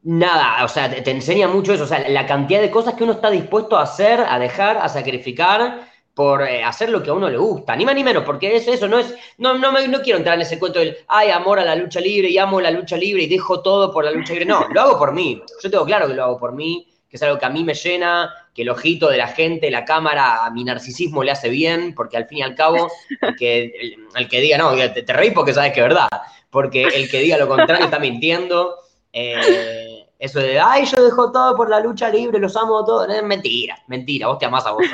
nada, 0.03 0.63
o 0.63 0.67
sea, 0.67 0.89
te, 0.89 1.09
enseña 1.11 1.47
mucho 1.47 1.73
eso, 1.73 1.85
o 1.85 1.87
sea, 1.87 2.07
la 2.09 2.25
cantidad 2.25 2.61
de 2.61 2.71
cosas 2.71 2.93
que 2.93 3.03
uno 3.03 3.13
está 3.13 3.29
dispuesto 3.29 3.77
a 3.77 3.83
hacer, 3.83 4.19
a 4.21 4.37
dejar, 4.37 4.77
a 4.77 4.89
sacrificar 4.89 5.87
por 6.13 6.43
eh, 6.43 6.63
hacer 6.63 6.89
lo 6.89 7.01
que 7.01 7.09
a 7.09 7.13
uno 7.13 7.29
le 7.29 7.37
gusta, 7.37 7.75
ni 7.75 7.85
más 7.85 7.95
ni 7.95 8.03
menos, 8.03 8.23
porque 8.23 8.55
eso, 8.55 8.71
eso 8.71 8.87
no 8.87 8.99
es, 8.99 9.15
no, 9.37 9.57
no, 9.57 9.71
me, 9.71 9.87
no 9.87 10.01
quiero 10.01 10.17
entrar 10.17 10.35
en 10.35 10.41
ese 10.41 10.59
cuento 10.59 10.79
del, 10.79 10.97
ay, 11.07 11.31
amor 11.31 11.59
a 11.59 11.65
la 11.65 11.75
lucha 11.75 11.99
libre 11.99 12.29
y 12.29 12.37
amo 12.37 12.61
la 12.61 12.69
lucha 12.69 12.97
libre 12.97 13.23
y 13.23 13.27
dejo 13.27 13.61
todo 13.61 13.91
por 13.91 14.05
la 14.05 14.11
lucha 14.11 14.33
libre, 14.33 14.45
no, 14.45 14.67
lo 14.69 14.81
hago 14.81 14.99
por 14.99 15.13
mí, 15.13 15.41
yo 15.63 15.71
tengo 15.71 15.85
claro 15.85 16.07
que 16.07 16.13
lo 16.13 16.23
hago 16.23 16.37
por 16.37 16.53
mí, 16.53 16.87
que 17.09 17.17
es 17.17 17.23
algo 17.23 17.39
que 17.39 17.45
a 17.45 17.49
mí 17.49 17.63
me 17.63 17.73
llena, 17.73 18.33
que 18.53 18.63
el 18.63 18.69
ojito 18.69 19.09
de 19.09 19.17
la 19.17 19.27
gente, 19.27 19.71
la 19.71 19.85
cámara, 19.85 20.45
a 20.45 20.49
mi 20.51 20.63
narcisismo 20.63 21.23
le 21.23 21.31
hace 21.31 21.49
bien, 21.49 21.93
porque 21.95 22.17
al 22.17 22.27
fin 22.27 22.39
y 22.39 22.41
al 22.41 22.55
cabo, 22.55 22.91
el 23.21 23.35
que, 23.35 23.97
el, 24.15 24.27
que 24.27 24.41
diga, 24.41 24.57
no, 24.57 24.75
te, 24.75 25.03
te 25.03 25.13
reí 25.13 25.31
porque 25.31 25.53
sabes 25.53 25.73
que 25.73 25.79
es 25.79 25.85
verdad, 25.85 26.09
porque 26.49 26.83
el 26.83 27.09
que 27.09 27.19
diga 27.19 27.37
lo 27.37 27.47
contrario 27.47 27.85
está 27.85 27.99
mintiendo, 27.99 28.77
eh, 29.13 29.92
eso 30.23 30.39
de, 30.39 30.57
ay, 30.57 30.85
yo 30.85 31.03
dejo 31.03 31.33
todo 31.33 31.53
por 31.53 31.69
la 31.69 31.81
lucha 31.81 32.07
libre, 32.07 32.39
los 32.39 32.55
amo 32.55 32.85
todos, 32.85 33.09
es 33.09 33.21
mentira, 33.23 33.77
mentira, 33.87 34.27
vos 34.27 34.37
te 34.39 34.45
amás 34.45 34.65
a 34.65 34.71
vos. 34.71 34.85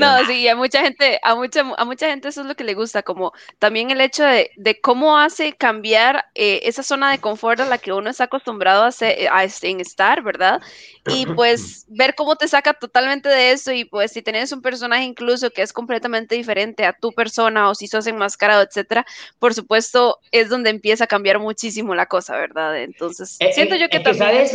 No, 0.00 0.24
sí, 0.26 0.46
a 0.48 0.54
mucha 0.54 0.82
gente, 0.82 1.18
a 1.22 1.34
mucha, 1.34 1.60
a 1.76 1.84
mucha 1.84 2.08
gente 2.08 2.28
eso 2.28 2.42
es 2.42 2.46
lo 2.46 2.54
que 2.54 2.64
le 2.64 2.74
gusta, 2.74 3.02
como 3.02 3.32
también 3.58 3.90
el 3.90 4.00
hecho 4.00 4.24
de, 4.24 4.80
cómo 4.80 5.18
hace 5.18 5.54
cambiar 5.54 6.26
eh, 6.34 6.60
esa 6.64 6.82
zona 6.82 7.10
de 7.10 7.18
confort 7.18 7.60
a 7.60 7.66
la 7.66 7.78
que 7.78 7.92
uno 7.92 8.10
está 8.10 8.24
acostumbrado 8.24 8.84
a, 8.84 8.88
hacer, 8.88 9.28
a 9.30 9.44
en 9.62 9.80
estar, 9.80 10.22
¿verdad? 10.22 10.60
Y 11.06 11.26
pues 11.26 11.86
ver 11.88 12.14
cómo 12.14 12.36
te 12.36 12.46
saca 12.46 12.74
totalmente 12.74 13.28
de 13.28 13.52
eso 13.52 13.72
y 13.72 13.84
pues 13.84 14.12
si 14.12 14.22
tenés 14.22 14.52
un 14.52 14.62
personaje 14.62 15.04
incluso 15.04 15.50
que 15.50 15.62
es 15.62 15.72
completamente 15.72 16.34
diferente 16.34 16.84
a 16.84 16.92
tu 16.92 17.12
persona 17.12 17.68
o 17.68 17.74
si 17.74 17.88
sos 17.88 18.06
enmascarado, 18.06 18.62
etcétera, 18.62 19.04
por 19.38 19.54
supuesto 19.54 20.20
es 20.30 20.48
donde 20.48 20.70
empieza 20.70 21.04
a 21.04 21.08
cambiar 21.08 21.38
muchísimo 21.38 21.94
la 21.94 22.06
cosa, 22.06 22.36
¿verdad? 22.36 22.80
Entonces, 22.82 23.36
eh, 23.40 23.52
siento 23.52 23.76
yo 23.76 23.86
eh, 23.86 23.90
que 23.90 24.00
también... 24.00 24.46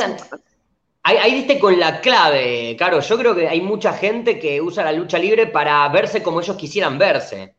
ahí, 1.06 1.18
ahí 1.18 1.36
diste 1.36 1.60
con 1.60 1.80
la 1.80 2.02
clave, 2.02 2.76
Caro. 2.78 3.00
Yo 3.00 3.18
creo 3.18 3.36
que 3.36 3.48
hay 3.48 3.62
mucha 3.62 3.94
gente 3.94 4.40
que 4.40 4.60
usa 4.62 4.84
la 4.84 4.92
lucha 4.92 5.18
libre 5.18 5.48
para 5.48 5.88
verse 5.90 6.22
como 6.22 6.42
ellos 6.42 6.58
quisieran 6.58 6.98
verse. 6.98 7.56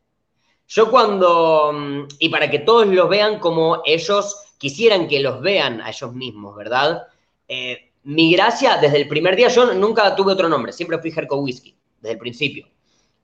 Yo 0.69 0.91
cuando, 0.91 1.73
mm, 1.73 2.09
y 2.19 2.29
para 2.29 2.51
que 2.51 2.59
todos 2.59 2.87
los 2.89 3.09
vean 3.09 3.39
como 3.39 3.83
ellos 3.85 4.37
quisieran 4.59 5.07
que 5.07 5.21
los 5.21 5.41
vean 5.41 5.81
a 5.81 5.91
ellos 5.91 6.13
mismos, 6.13 6.57
¿verdad? 6.57 7.07
Eh, 7.49 7.93
mi 8.05 8.33
gracia, 8.33 8.79
desde 8.79 8.99
el 8.99 9.09
primer 9.09 9.37
día, 9.37 9.49
yo 9.49 9.73
nunca 9.75 10.15
tuve 10.17 10.33
otro 10.33 10.49
nombre, 10.49 10.73
siempre 10.73 10.99
fui 10.99 11.13
Jerko 11.13 11.37
Whisky, 11.37 11.77
desde 12.01 12.15
el 12.15 12.19
principio. 12.19 12.69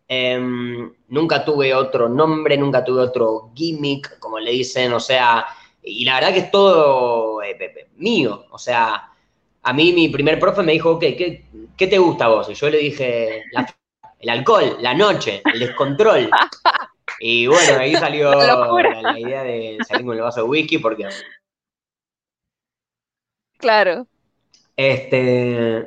Em, 0.09 0.93
nunca 1.09 1.45
tuve 1.45 1.75
otro 1.75 2.09
nombre, 2.09 2.57
nunca 2.57 2.85
tuve 2.85 3.01
otro 3.03 3.51
gimmick, 3.55 4.19
como 4.19 4.39
le 4.39 4.53
dicen, 4.53 4.93
o 4.93 5.01
sea, 5.01 5.47
y 5.83 6.05
la 6.05 6.15
verdad 6.17 6.33
que 6.33 6.41
es 6.41 6.51
todo 6.51 7.43
eh, 7.43 7.89
mío, 7.97 8.47
o 8.51 8.59
sea, 8.59 9.12
a 9.63 9.73
mí 9.73 9.93
mi 9.93 10.09
primer 10.09 10.39
profe 10.39 10.63
me 10.63 10.73
dijo, 10.73 10.93
ok, 10.93 11.01
¿qué, 11.01 11.45
qué 11.77 11.87
te 11.87 11.99
gusta 11.99 12.27
a 12.27 12.29
vos? 12.29 12.49
Y 12.51 12.55
yo 12.55 12.69
le 12.71 12.79
dije, 12.79 13.45
el 14.19 14.29
alcohol, 14.29 14.77
la 14.81 14.95
noche, 14.95 15.43
el 15.53 15.61
descontrol. 15.61 16.31
Y 17.21 17.47
bueno, 17.47 17.79
ahí 17.79 17.95
salió 17.95 18.33
la, 18.35 19.19
idea 19.19 19.45
de 19.45 19.79
salir 19.87 20.05
con 20.05 20.17
el 20.17 20.23
vaso 20.23 20.43
de 20.43 20.49
whisky 20.49 20.79
porque... 20.79 21.09
Claro. 23.59 24.09
Este, 24.77 25.87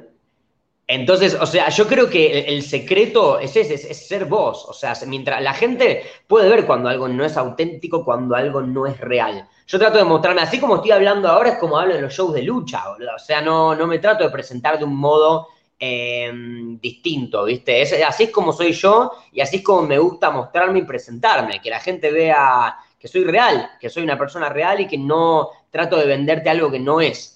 entonces, 0.88 1.36
o 1.40 1.46
sea, 1.48 1.70
yo 1.70 1.88
creo 1.88 2.10
que 2.10 2.42
el, 2.42 2.62
secreto 2.62 3.40
es 3.40 3.56
ese, 3.56 3.74
es, 3.74 4.08
ser 4.08 4.26
vos. 4.26 4.66
O 4.68 4.74
sea, 4.74 4.94
mientras 5.08 5.42
la 5.42 5.54
gente 5.54 6.04
puede 6.28 6.48
ver 6.48 6.66
cuando 6.66 6.90
algo 6.90 7.08
no 7.08 7.26
es 7.26 7.38
auténtico, 7.38 8.06
cuando 8.06 8.36
algo 8.36 8.62
no 8.62 8.86
es 8.86 9.00
real. 9.00 9.48
Yo 9.66 9.80
trato 9.80 9.98
de 9.98 10.04
mostrarme, 10.04 10.42
así 10.42 10.60
como 10.60 10.76
estoy 10.76 10.92
hablando 10.92 11.28
ahora, 11.28 11.52
es 11.52 11.58
como 11.58 11.80
hablo 11.80 11.96
en 11.96 12.04
los 12.04 12.14
shows 12.14 12.34
de 12.36 12.44
lucha, 12.44 12.84
O 12.92 13.20
sea, 13.20 13.42
no, 13.42 13.76
no 13.76 13.88
me 13.88 13.98
trato 13.98 14.24
de 14.24 14.30
presentar 14.30 14.78
de 14.78 14.86
un 14.86 14.96
modo 14.96 15.48
em, 15.80 16.80
distinto, 16.80 17.46
¿viste? 17.46 17.82
así 18.04 18.24
es 18.26 18.30
como 18.30 18.54
soy 18.54 18.72
yo 18.74 19.12
y 19.32 19.42
así 19.42 19.58
es 19.58 19.64
como 19.64 19.82
me 19.82 19.98
gusta 19.98 20.30
mostrarme 20.30 20.80
y 20.80 20.84
presentarme, 20.84 21.62
que 21.62 21.70
la 21.72 21.80
gente 21.80 22.12
vea 22.12 22.78
que 23.00 23.08
soy 23.08 23.24
real, 23.24 23.72
que 23.80 23.90
soy 23.90 24.04
una 24.04 24.18
persona 24.18 24.50
real 24.50 24.80
y 24.82 24.88
que 24.88 24.98
no 24.98 25.50
trato 25.72 25.98
de 25.98 26.06
venderte 26.06 26.50
algo 26.50 26.72
que 26.72 26.80
no 26.80 27.02
es. 27.02 27.35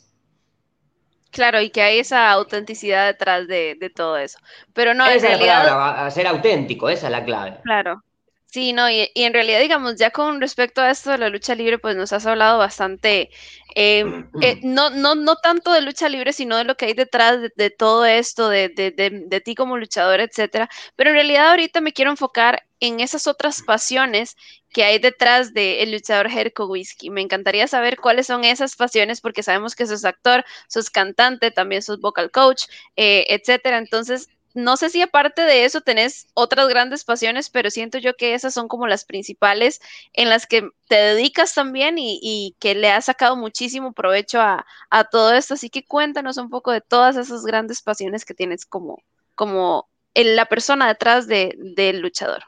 Claro, 1.32 1.62
y 1.62 1.70
que 1.70 1.82
hay 1.82 2.00
esa 2.00 2.32
autenticidad 2.32 3.08
detrás 3.08 3.48
de, 3.48 3.92
todo 3.96 4.18
eso. 4.18 4.39
Pero 4.74 4.94
no, 4.94 5.06
esa 5.06 5.15
en 5.15 5.22
realidad... 5.22 5.62
es 5.62 5.72
la 5.72 5.76
palabra, 5.76 6.12
ser 6.12 6.28
auténtico, 6.28 6.89
esa 6.89 7.08
es 7.08 7.12
la 7.12 7.24
clave. 7.24 7.58
Claro. 7.63 8.04
Sí, 8.52 8.74
no, 8.74 8.90
y, 8.90 9.08
en 9.14 9.34
realidad, 9.34 9.60
digamos, 9.60 9.96
ya 9.98 10.10
con 10.10 10.42
respecto 10.42 10.82
a 10.82 10.90
esto 10.90 11.12
de 11.12 11.20
la 11.20 11.30
lucha 11.30 11.54
libre, 11.54 11.78
pues 11.78 11.96
nos 11.96 12.12
has 12.14 12.26
hablado 12.26 12.58
bastante, 12.58 13.30
eh, 13.76 14.04
eh, 14.42 14.60
no, 14.64 14.90
no, 14.90 15.14
no 15.14 15.36
tanto 15.36 15.72
de 15.72 15.82
lucha 15.82 16.10
libre, 16.10 16.34
sino 16.34 16.58
de 16.58 16.64
lo 16.64 16.76
que 16.76 16.86
hay 16.86 16.94
detrás 16.94 17.38
de, 17.56 17.70
todo 17.70 18.06
esto, 18.06 18.50
de, 18.50 18.70
de, 18.70 18.92
de, 18.92 19.42
ti 19.42 19.54
como 19.54 19.78
luchador, 19.78 20.20
etcétera. 20.20 20.68
Pero 20.96 21.12
en 21.12 21.18
realidad 21.18 21.52
ahorita 21.52 21.80
me 21.80 21.94
quiero 21.94 22.10
enfocar 22.10 22.64
en 22.80 23.00
esas 23.02 23.28
otras 23.28 23.62
pasiones 23.62 24.36
que 24.72 24.84
hay 24.84 24.98
detrás 24.98 25.54
del 25.54 25.92
luchador 25.92 26.30
Jerko 26.30 26.66
Whisky. 26.66 27.12
Me 27.12 27.22
encantaría 27.22 27.68
saber 27.68 27.98
cuáles 27.98 28.26
son 28.28 28.44
esas 28.44 28.76
pasiones, 28.76 29.22
porque 29.22 29.44
sabemos 29.44 29.76
que 29.76 29.86
sos 29.86 30.06
actor, 30.06 30.44
sos 30.68 30.90
cantante, 30.90 31.52
también 31.52 31.84
sos 31.84 32.00
vocal 32.00 32.32
coach, 32.32 32.64
eh, 32.96 33.26
etcétera. 33.30 33.78
Entonces, 33.78 34.28
no 34.54 34.78
sé 34.78 34.90
si 34.90 35.02
aparte 35.02 35.44
de 35.44 35.66
eso 35.66 35.82
tenés 35.82 36.28
otras 36.34 36.68
grandes 36.68 37.04
pasiones, 37.04 37.50
pero 37.50 37.70
siento 37.70 37.98
yo 38.00 38.16
que 38.16 38.34
esas 38.34 38.54
son 38.54 38.68
como 38.68 38.88
las 38.88 39.06
principales 39.06 39.80
en 40.14 40.30
las 40.30 40.48
que 40.48 40.68
te 40.88 40.96
dedicas 40.96 41.54
también 41.54 41.96
y, 41.98 42.56
que 42.60 42.74
le 42.76 42.90
has 42.90 43.06
sacado 43.06 43.36
muchísimo 43.36 43.94
provecho 43.94 44.40
a, 44.42 44.66
todo 45.12 45.34
esto. 45.34 45.54
Así 45.54 45.70
que 45.70 45.86
cuéntanos 45.86 46.38
un 46.38 46.50
poco 46.50 46.72
de 46.72 46.82
todas 46.82 47.16
esas 47.16 47.44
grandes 47.44 47.82
pasiones 47.82 48.26
que 48.26 48.34
tienes 48.34 48.66
como, 48.66 49.04
como 49.36 49.88
la 50.16 50.46
persona 50.46 50.88
detrás 50.88 51.28
del 51.28 52.00
luchador. 52.00 52.44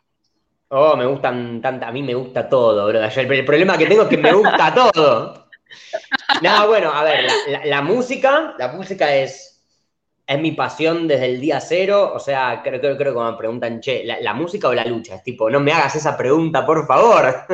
Oh, 0.70 0.96
me 0.96 1.06
gustan 1.06 1.62
tanto, 1.62 1.86
a 1.86 1.92
mí 1.92 2.02
me 2.02 2.14
gusta 2.14 2.48
todo, 2.48 2.88
bro. 2.88 3.04
El, 3.04 3.46
problema 3.46 3.78
que 3.78 3.86
tengo 3.86 4.04
es 4.04 4.08
que 4.08 4.18
me 4.18 4.34
gusta 4.34 4.74
todo. 4.74 5.42
No, 6.42 6.68
bueno, 6.68 6.92
a 6.92 7.02
ver, 7.02 7.28
la 7.64 7.82
música, 7.82 8.56
la 8.60 8.68
música 8.74 9.16
es 9.16 9.61
es 10.32 10.40
mi 10.40 10.54
pasión 10.54 11.08
desde 11.10 11.26
el 11.26 11.42
día 11.42 11.60
cero. 11.60 12.14
O 12.16 12.20
sea, 12.20 12.62
creo, 12.64 12.80
creo, 12.80 12.98
creo 12.98 13.14
que 13.14 13.32
me 13.32 13.38
preguntan, 13.38 13.82
che, 13.82 14.04
¿la, 14.06 14.34
música 14.34 14.70
o 14.70 14.74
la 14.74 14.86
lucha? 14.86 15.16
Es 15.16 15.24
tipo, 15.24 15.50
no 15.50 15.60
me 15.60 15.74
hagas 15.74 15.96
esa 15.98 16.16
pregunta, 16.16 16.66
por 16.66 16.88
favor. 16.88 17.36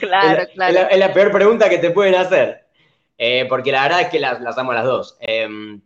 Claro, 0.00 0.44
claro. 0.54 0.88
Es 0.90 0.98
la, 0.98 1.12
peor 1.12 1.32
pregunta 1.32 1.68
que 1.68 1.78
te 1.78 1.90
pueden 1.90 2.14
hacer. 2.14 2.66
Eh, 3.18 3.46
porque 3.48 3.72
la 3.72 3.82
verdad 3.82 4.02
es 4.02 4.08
que 4.08 4.20
las, 4.20 4.40
las 4.40 4.56
amo 4.58 4.72
las 4.72 4.84
dos. 4.84 5.16
Em, 5.20 5.80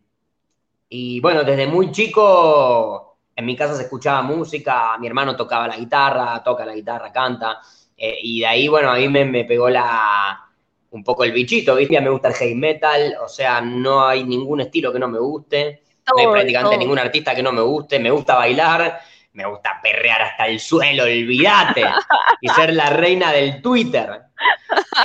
y 0.91 1.19
bueno, 1.21 1.45
desde 1.45 1.67
muy 1.67 1.91
chico, 1.91 3.19
en 3.35 3.47
mi 3.47 3.57
casa 3.57 3.75
se 3.75 3.85
escuchaba 3.85 4.21
música, 4.23 4.99
mi 4.99 5.07
hermano 5.07 5.35
tocaba 5.35 5.67
la 5.67 5.77
guitarra, 5.77 6.43
toca 6.45 6.67
la 6.67 6.75
guitarra, 6.75 7.11
canta. 7.11 7.61
Eh, 7.97 8.19
y 8.23 8.41
de 8.41 8.47
ahí, 8.47 8.69
bueno, 8.69 8.91
a 8.91 8.97
mí 8.97 9.09
me, 9.09 9.25
me 9.25 9.45
pegó 9.45 9.71
la, 9.71 10.47
un 10.91 11.03
poco 11.03 11.25
el 11.25 11.33
bichito, 11.33 11.75
¿viste? 11.75 12.01
Me 12.01 12.11
gusta 12.11 12.29
el 12.29 12.35
heavy 12.35 12.55
metal, 12.55 13.17
o 13.23 13.29
sea, 13.29 13.63
no 13.63 14.07
hay 14.07 14.25
ningún 14.25 14.61
estilo 14.61 14.93
que 14.93 14.99
no 14.99 15.09
me 15.09 15.19
guste 15.19 15.86
no 16.15 16.21
hay 16.21 16.27
prácticamente 16.27 16.79
ningún 16.79 16.99
artista 16.99 17.35
que 17.35 17.43
no 17.43 17.53
me 17.53 17.63
guste, 17.63 17.99
me 17.99 18.11
gusta 18.11 18.37
bailar, 18.37 19.01
me 19.33 19.45
gusta 19.45 19.81
perrear 19.83 20.23
hasta 20.23 20.47
el 20.47 20.61
suelo, 20.61 21.05
olvídate, 21.05 21.85
y 22.41 22.49
ser 22.49 22.73
la 22.73 22.91
reina 22.91 23.33
del 23.33 23.61
Twitter. 23.61 24.23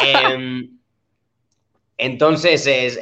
Em, 0.02 0.78
entonces, 1.98 2.66
es, 2.68 3.00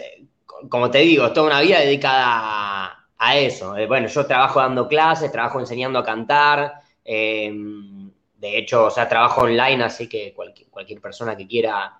como 0.69 0.89
te 0.89 0.99
digo, 0.99 1.25
es 1.27 1.33
toda 1.33 1.47
una 1.47 1.61
vida 1.61 1.79
dedicada 1.79 3.05
a, 3.17 3.37
eso. 3.37 3.77
Eh, 3.77 3.85
bueno, 3.85 4.07
yo 4.07 4.25
trabajo 4.25 4.59
dando 4.59 4.87
clases, 4.87 5.31
trabajo 5.31 5.59
enseñando 5.59 5.99
a 5.99 6.03
cantar, 6.03 6.81
em, 7.03 8.09
de 8.37 8.57
hecho, 8.57 8.85
o 8.85 8.89
sea, 8.89 9.07
trabajo 9.07 9.41
online, 9.41 9.83
así 9.83 10.07
que 10.07 10.33
cualquier, 10.33 10.69
cualquier 10.69 11.01
persona 11.01 11.35
que 11.35 11.45
quiera 11.45 11.99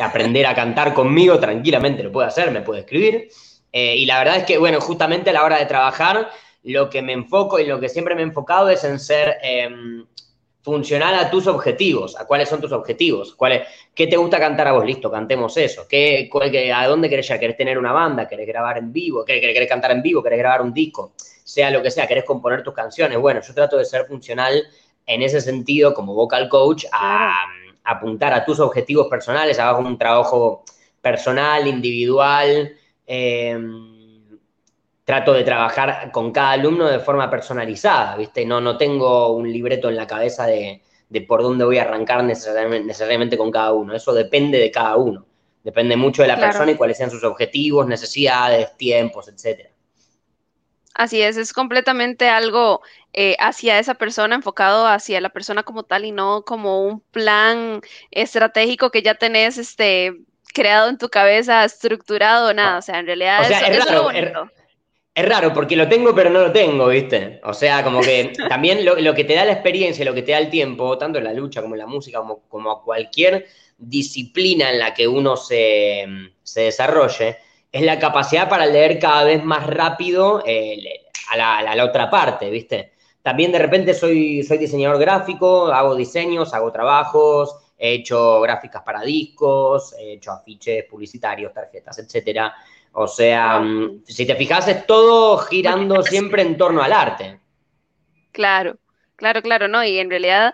aprender 0.00 0.46
a 0.46 0.54
cantar 0.54 0.92
conmigo 0.92 1.38
tranquilamente 1.38 2.02
lo 2.02 2.12
puede 2.12 2.28
hacer, 2.28 2.50
me 2.50 2.60
puede 2.60 2.80
escribir. 2.80 3.28
Eh, 3.72 3.96
y 3.96 4.06
la 4.06 4.18
verdad 4.18 4.36
es 4.36 4.44
que, 4.44 4.58
bueno, 4.58 4.80
justamente 4.80 5.30
a 5.30 5.32
la 5.32 5.44
hora 5.44 5.58
de 5.58 5.66
trabajar, 5.66 6.30
lo 6.62 6.90
que 6.90 7.02
me 7.02 7.12
enfoco 7.12 7.58
y 7.58 7.66
lo 7.66 7.80
que 7.80 7.88
siempre 7.88 8.14
me 8.14 8.22
he 8.22 8.24
enfocado 8.24 8.68
es 8.68 8.84
en 8.84 8.98
ser 8.98 9.38
em, 9.42 10.04
funcional 10.62 11.14
a 11.14 11.30
tus 11.30 11.46
objetivos. 11.46 12.18
¿A 12.18 12.26
cuáles 12.26 12.48
son 12.48 12.60
tus 12.60 12.72
objetivos? 12.72 13.34
¿Cuál 13.34 13.64
¿Qué 13.94 14.06
te 14.06 14.16
gusta 14.16 14.38
cantar 14.38 14.68
a 14.68 14.72
vos? 14.72 14.84
Listo, 14.84 15.10
cantemos 15.10 15.56
eso. 15.56 15.86
¿Qué, 15.88 16.28
¿A 16.74 16.86
dónde 16.86 17.08
querés 17.08 17.28
ya? 17.28 17.38
¿Querés 17.38 17.56
tener 17.56 17.78
una 17.78 17.92
banda? 17.92 18.28
¿Querés 18.28 18.46
grabar 18.46 18.78
en 18.78 18.92
vivo? 18.92 19.24
¿Querés, 19.24 19.68
cantar 19.68 19.92
en 19.92 20.02
vivo? 20.02 20.22
¿Querés 20.22 20.38
grabar 20.38 20.62
un 20.62 20.72
disco? 20.72 21.12
Sea 21.16 21.70
lo 21.70 21.82
que 21.82 21.90
sea, 21.90 22.06
¿querés 22.06 22.24
componer 22.24 22.62
tus 22.62 22.74
canciones? 22.74 23.18
Bueno, 23.18 23.40
yo 23.40 23.54
trato 23.54 23.76
de 23.76 23.84
ser 23.84 24.06
funcional 24.06 24.62
en 25.06 25.22
ese 25.22 25.40
sentido 25.40 25.92
como 25.94 26.14
vocal 26.14 26.48
coach 26.48 26.84
a, 26.92 27.46
apuntar 27.82 28.32
a 28.32 28.44
tus 28.44 28.60
objetivos 28.60 29.08
personales, 29.08 29.58
hago 29.58 29.80
un 29.80 29.98
trabajo 29.98 30.64
personal, 31.00 31.66
individual, 31.66 32.72
Em, 33.12 34.38
trato 35.04 35.32
de 35.32 35.42
trabajar 35.42 36.12
con 36.12 36.30
cada 36.30 36.52
alumno 36.52 36.86
de 36.86 37.00
forma 37.00 37.28
personalizada, 37.28 38.16
¿viste? 38.16 38.46
No, 38.46 38.60
no 38.60 38.76
tengo 38.76 39.32
un 39.34 39.52
libreto 39.52 39.88
en 39.88 39.96
la 39.96 40.06
cabeza 40.06 40.46
de, 40.46 40.80
por 41.26 41.42
dónde 41.42 41.64
voy 41.64 41.78
a 41.78 41.82
arrancar 41.82 42.22
necesariamente, 42.22 43.36
con 43.36 43.50
cada 43.50 43.72
uno. 43.72 43.96
Eso 43.96 44.14
depende 44.14 44.58
de 44.58 44.70
cada 44.70 44.94
uno. 44.94 45.26
Depende 45.64 45.96
mucho 45.96 46.22
de 46.22 46.28
la 46.28 46.38
persona 46.38 46.70
y 46.70 46.76
cuáles 46.76 46.98
sean 46.98 47.10
sus 47.10 47.24
objetivos, 47.24 47.88
necesidades, 47.88 48.76
tiempos, 48.76 49.26
etcétera. 49.26 49.70
Así 50.94 51.20
es, 51.20 51.36
es 51.36 51.52
completamente 51.52 52.28
algo 52.28 52.80
eh, 53.12 53.34
hacia 53.40 53.80
esa 53.80 53.94
persona, 53.94 54.36
enfocado 54.36 54.86
hacia 54.86 55.20
la 55.20 55.30
persona 55.30 55.64
como 55.64 55.82
tal 55.82 56.04
y 56.04 56.12
no 56.12 56.44
como 56.44 56.84
un 56.84 57.00
plan 57.00 57.80
estratégico 58.12 58.92
que 58.92 59.02
ya 59.02 59.16
tenés 59.16 59.58
este, 59.58 60.20
creado 60.52 60.88
en 60.88 60.98
tu 60.98 61.08
cabeza, 61.08 61.64
estructurado, 61.64 62.52
nada. 62.54 62.78
O 62.78 62.82
sea, 62.82 62.98
en 62.98 63.06
realidad 63.06 63.42
es, 63.42 63.84
raro, 63.84 64.10
es, 65.14 65.28
raro 65.28 65.52
porque 65.52 65.76
lo 65.76 65.88
tengo, 65.88 66.14
pero 66.14 66.30
no 66.30 66.40
lo 66.40 66.52
tengo, 66.52 66.88
¿viste? 66.88 67.40
O 67.44 67.54
sea, 67.54 67.82
como 67.82 68.00
que 68.00 68.32
también 68.48 68.84
lo, 68.84 69.14
que 69.14 69.24
te 69.24 69.34
da 69.34 69.44
la 69.44 69.52
experiencia, 69.52 70.04
lo 70.04 70.14
que 70.14 70.22
te 70.22 70.32
da 70.32 70.38
el 70.38 70.50
tiempo, 70.50 70.96
tanto 70.98 71.18
en 71.18 71.24
la 71.24 71.32
lucha 71.32 71.62
como 71.62 71.74
en 71.74 71.80
la 71.80 71.86
música, 71.86 72.18
como, 72.18 72.42
como 72.48 72.82
cualquier 72.82 73.46
disciplina 73.78 74.70
en 74.70 74.78
la 74.78 74.94
que 74.94 75.08
uno 75.08 75.36
se, 75.36 76.06
desarrolle, 76.54 77.38
es 77.72 77.82
la 77.82 77.98
capacidad 77.98 78.48
para 78.48 78.66
leer 78.66 78.98
cada 78.98 79.24
vez 79.24 79.42
más 79.42 79.66
rápido 79.66 80.42
eh, 80.46 81.00
a, 81.30 81.62
la, 81.62 81.84
otra 81.84 82.10
parte, 82.10 82.50
¿viste? 82.50 82.92
También 83.22 83.52
de 83.52 83.58
repente 83.58 83.94
soy, 83.94 84.42
soy 84.42 84.58
diseñador 84.58 84.98
gráfico, 84.98 85.66
hago 85.66 85.94
diseños, 85.94 86.54
hago 86.54 86.72
trabajos, 86.72 87.54
he 87.82 87.94
hecho 87.94 88.42
gráficas 88.42 88.82
para 88.82 89.00
discos, 89.00 89.94
he 89.98 90.12
hecho 90.12 90.32
afiches 90.32 90.84
publicitarios, 90.84 91.52
tarjetas, 91.54 91.98
etcétera. 91.98 92.54
O 92.92 93.08
sea, 93.08 93.58
mm, 93.58 94.02
si 94.04 94.26
te 94.26 94.36
fijas, 94.36 94.68
es 94.68 94.86
todo 94.86 95.38
girando 95.38 96.02
siempre 96.02 96.42
en 96.42 96.58
torno 96.58 96.82
al 96.82 96.92
arte. 96.92 97.40
Claro, 98.32 98.76
claro, 99.16 99.40
claro, 99.40 99.66
¿no? 99.66 99.82
Y 99.82 99.98
en 99.98 100.10
realidad 100.10 100.52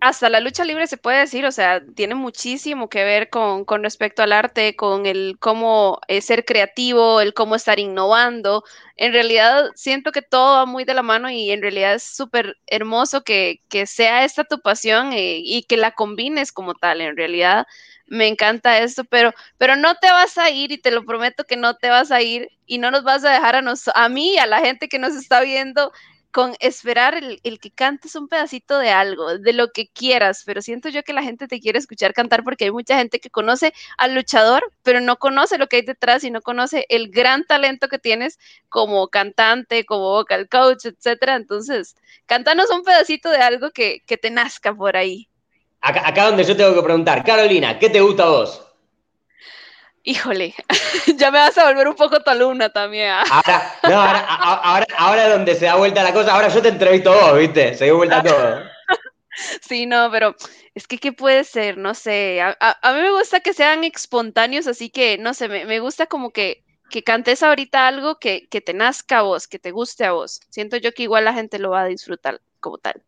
hasta 0.00 0.30
la 0.30 0.40
lucha 0.40 0.64
libre 0.64 0.86
se 0.86 0.96
puede 0.96 1.18
decir, 1.20 1.44
o 1.44 1.52
sea, 1.52 1.82
tiene 1.94 2.14
muchísimo 2.14 2.88
que 2.88 3.04
ver 3.04 3.28
con, 3.28 3.64
con 3.66 3.82
respecto 3.82 4.22
al 4.22 4.32
arte, 4.32 4.74
con 4.74 5.04
el 5.06 5.36
cómo 5.38 6.00
eh, 6.08 6.22
ser 6.22 6.44
creativo, 6.46 7.20
el 7.20 7.34
cómo 7.34 7.54
estar 7.54 7.78
innovando. 7.78 8.64
En 8.96 9.12
realidad 9.12 9.66
siento 9.74 10.10
que 10.12 10.22
todo 10.22 10.56
va 10.56 10.66
muy 10.66 10.84
de 10.84 10.94
la 10.94 11.02
mano 11.02 11.30
y 11.30 11.50
en 11.50 11.60
realidad 11.60 11.94
es 11.94 12.02
súper 12.02 12.56
hermoso 12.66 13.22
que, 13.24 13.62
que, 13.68 13.86
sea 13.86 14.24
esta 14.24 14.44
tu 14.44 14.60
pasión 14.60 15.12
eh, 15.12 15.40
y 15.44 15.64
que 15.64 15.76
la 15.76 15.92
combines 15.92 16.50
como 16.52 16.74
tal. 16.74 17.02
En 17.02 17.16
realidad 17.16 17.66
me 18.06 18.26
encanta 18.26 18.78
esto, 18.78 19.04
pero, 19.04 19.32
pero 19.58 19.76
no 19.76 19.94
te 19.96 20.10
vas 20.10 20.38
a 20.38 20.50
ir 20.50 20.72
y 20.72 20.78
te 20.78 20.90
lo 20.90 21.04
prometo 21.04 21.44
que 21.44 21.56
no 21.56 21.76
te 21.76 21.90
vas 21.90 22.10
a 22.10 22.22
ir 22.22 22.48
y 22.66 22.78
no 22.78 22.90
nos 22.90 23.04
vas 23.04 23.24
a 23.24 23.32
dejar 23.32 23.56
a, 23.56 23.62
nos, 23.62 23.88
a 23.94 24.08
mí 24.08 24.34
y 24.34 24.38
a 24.38 24.46
la 24.46 24.60
gente 24.60 24.88
que 24.88 24.98
nos 24.98 25.14
está 25.14 25.42
viendo 25.42 25.92
con 26.30 26.54
esperar 26.60 27.14
el, 27.14 27.60
que 27.60 27.70
cantes 27.70 28.14
un 28.14 28.28
pedacito 28.28 28.78
de 28.78 28.90
algo, 28.90 29.38
de 29.38 29.52
lo 29.52 29.72
que 29.72 29.88
quieras, 29.88 30.42
pero 30.46 30.62
siento 30.62 30.88
yo 30.88 31.02
que 31.02 31.12
la 31.12 31.22
gente 31.22 31.48
te 31.48 31.60
quiere 31.60 31.78
escuchar 31.78 32.12
cantar 32.12 32.44
porque 32.44 32.64
hay 32.64 32.70
mucha 32.70 32.96
gente 32.96 33.18
que 33.18 33.30
conoce 33.30 33.72
al 33.98 34.14
luchador, 34.14 34.62
pero 34.82 35.00
no 35.00 35.16
conoce 35.16 35.58
lo 35.58 35.66
que 35.66 35.76
hay 35.76 35.82
detrás 35.82 36.22
y 36.24 36.30
no 36.30 36.40
conoce 36.40 36.86
el 36.88 37.10
gran 37.10 37.44
talento 37.44 37.88
que 37.88 37.98
tienes 37.98 38.38
como 38.68 39.08
cantante, 39.08 39.84
como 39.84 40.10
vocal 40.10 40.48
coach, 40.48 40.86
etcétera. 40.86 41.34
Entonces, 41.34 41.96
cántanos 42.26 42.70
un 42.70 42.84
pedacito 42.84 43.30
de 43.30 43.38
algo 43.38 43.70
que, 43.70 44.02
te 44.20 44.30
nazca 44.30 44.74
por 44.74 44.96
ahí. 44.96 45.28
Acá, 45.80 46.06
acá 46.06 46.26
donde 46.26 46.44
yo 46.44 46.56
tengo 46.56 46.74
que 46.74 46.82
preguntar, 46.82 47.24
Carolina, 47.24 47.78
¿qué 47.78 47.88
te 47.88 48.00
gusta 48.00 48.24
a 48.24 48.28
vos? 48.28 48.69
Híjole, 50.02 50.54
ya 51.16 51.30
me 51.30 51.38
vas 51.38 51.58
a 51.58 51.66
volver 51.66 51.88
un 51.88 51.94
poco 51.94 52.20
tu 52.20 52.30
alumna 52.30 52.70
también. 52.70 53.10
¿ah? 53.10 53.24
Ahora, 53.30 53.74
no, 53.82 54.00
ahora, 54.00 54.20
ahora, 54.20 54.86
ahora, 54.96 55.28
donde 55.28 55.54
se 55.54 55.66
da 55.66 55.76
vuelta 55.76 56.02
la 56.02 56.12
cosa, 56.12 56.34
ahora 56.34 56.48
yo 56.48 56.62
te 56.62 56.68
entrevisto 56.68 57.12
vos, 57.12 57.38
¿viste? 57.38 57.74
Se 57.74 57.84
dio 57.84 57.96
vuelta 57.96 58.22
todo. 58.22 58.62
Sí, 59.62 59.86
no, 59.86 60.10
pero 60.10 60.34
es 60.74 60.86
que, 60.86 60.98
¿qué 60.98 61.12
puede 61.12 61.44
ser? 61.44 61.78
No 61.78 61.94
sé, 61.94 62.42
a, 62.42 62.92
mí 62.92 63.00
me 63.00 63.10
gusta 63.10 63.40
que 63.40 63.54
sean 63.54 63.84
espontáneos, 63.84 64.66
así 64.66 64.90
que, 64.90 65.16
no 65.16 65.32
sé, 65.32 65.48
me, 65.48 65.80
gusta 65.80 66.06
como 66.06 66.30
que, 66.30 66.62
que 66.90 67.02
cantes 67.02 67.42
ahorita 67.42 67.86
algo 67.86 68.18
que, 68.18 68.48
que 68.48 68.60
te 68.60 68.74
nazca 68.74 69.20
a 69.20 69.22
vos, 69.22 69.48
que 69.48 69.58
te 69.58 69.70
guste 69.70 70.04
a 70.04 70.12
vos. 70.12 70.40
Siento 70.50 70.76
yo 70.76 70.92
que 70.92 71.04
igual 71.04 71.24
la 71.24 71.32
gente 71.32 71.58
lo 71.58 71.70
va 71.70 71.82
a 71.82 71.86
disfrutar 71.86 72.40
como 72.58 72.76
tal. 72.76 73.00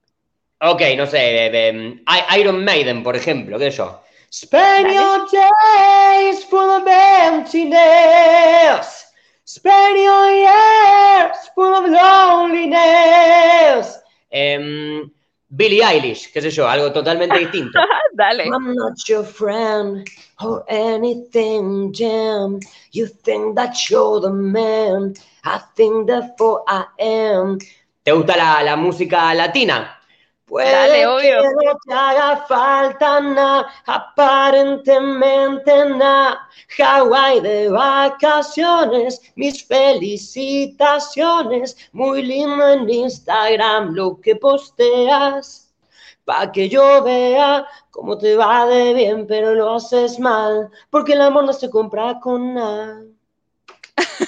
Ok, 0.61 0.81
no 0.97 1.07
sé, 1.07 2.01
Iron 2.39 2.65
Maiden, 2.65 3.03
por 3.03 3.17
ejemplo, 3.17 3.59
¿qué 3.59 3.71
sé 3.71 3.79
yo? 3.79 4.01
Spend 4.35 4.89
your 4.91 5.27
days 5.29 6.43
full 6.45 6.71
of 6.71 6.87
emptiness. 6.89 7.77
Spend 9.45 9.99
your 9.99 10.31
years 10.31 11.37
full 11.55 11.75
of 11.75 11.85
loneliness. 11.85 12.81
Um, 14.33 15.13
Billie 15.51 15.83
Eilish, 15.83 16.33
qué 16.33 16.41
sé 16.41 16.51
yo, 16.51 16.67
algo 16.67 16.91
totalmente 16.91 17.39
distinto. 17.41 17.79
Dale. 18.15 18.45
I'm 18.45 18.75
not 18.75 19.07
your 19.07 19.23
friend 19.23 20.09
or 20.41 20.65
anything, 20.67 21.93
Jim. 21.93 22.59
You 22.93 23.09
think 23.09 23.55
that 23.57 23.91
you're 23.91 24.19
the 24.19 24.33
man. 24.33 25.15
I 25.45 25.61
think 25.77 26.07
therefore 26.07 26.65
I 26.67 26.87
am. 26.99 27.59
¿Te 28.03 28.13
gusta 28.13 28.35
la, 28.39 28.63
la 28.63 28.77
música 28.77 29.35
latina? 29.35 30.02
Puede 30.47 30.73
Dale, 30.73 31.07
obvio. 31.07 31.41
que 31.41 31.49
no 31.65 31.79
te 31.87 31.95
haga 31.95 32.45
falta 32.47 33.21
nada, 33.21 33.73
aparentemente 33.87 35.87
nada. 35.87 36.47
Hawái 36.77 37.41
de 37.41 37.71
vacaciones, 37.71 39.23
mis 39.37 39.65
felicitaciones. 39.67 41.77
Muy 41.93 42.23
lindo 42.23 42.69
en 42.69 42.91
Instagram 42.91 43.95
lo 43.95 44.21
que 44.21 44.37
posteas. 44.37 45.73
Pa' 46.25 46.53
que 46.53 46.69
yo 46.69 47.03
vea 47.03 47.67
cómo 47.91 48.17
te 48.19 48.37
va 48.37 48.67
de 48.67 48.95
bien, 48.95 49.27
pero 49.27 49.55
lo 49.55 49.75
haces 49.75 50.19
mal. 50.19 50.71
Porque 50.91 51.13
el 51.15 51.23
amor 51.23 51.45
no 51.45 51.53
se 51.53 51.71
compra 51.71 52.19
con 52.21 52.55
nada. 52.55 53.03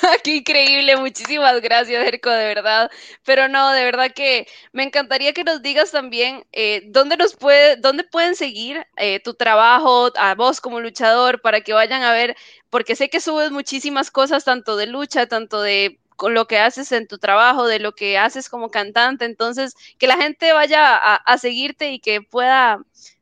Qué 0.24 0.36
increíble, 0.36 0.96
muchísimas 0.96 1.60
gracias, 1.60 2.06
Erco, 2.06 2.30
de 2.30 2.44
verdad. 2.46 2.90
Pero 3.24 3.48
no, 3.48 3.70
de 3.72 3.84
verdad 3.84 4.10
que 4.14 4.46
me 4.72 4.82
encantaría 4.82 5.32
que 5.32 5.44
nos 5.44 5.62
digas 5.62 5.90
también 5.90 6.44
eh, 6.52 6.82
dónde 6.88 7.16
nos 7.16 7.34
puede, 7.36 7.76
dónde 7.76 8.04
pueden 8.04 8.34
seguir 8.36 8.86
eh, 8.96 9.20
tu 9.20 9.34
trabajo, 9.34 10.10
a 10.16 10.34
vos 10.34 10.60
como 10.60 10.80
luchador, 10.80 11.40
para 11.40 11.60
que 11.60 11.72
vayan 11.72 12.02
a 12.02 12.12
ver, 12.12 12.36
porque 12.70 12.96
sé 12.96 13.08
que 13.10 13.20
subes 13.20 13.50
muchísimas 13.50 14.10
cosas, 14.10 14.44
tanto 14.44 14.76
de 14.76 14.86
lucha, 14.86 15.26
tanto 15.26 15.62
de 15.62 15.98
con 16.16 16.32
lo 16.34 16.46
que 16.46 16.58
haces 16.58 16.92
en 16.92 17.08
tu 17.08 17.18
trabajo, 17.18 17.66
de 17.66 17.80
lo 17.80 17.92
que 17.94 18.18
haces 18.18 18.48
como 18.48 18.70
cantante. 18.70 19.24
Entonces, 19.24 19.74
que 19.98 20.06
la 20.06 20.16
gente 20.16 20.52
vaya 20.52 20.96
a, 20.96 21.16
a 21.16 21.38
seguirte 21.38 21.90
y 21.92 21.98
que 22.00 22.20
pueda, 22.22 22.78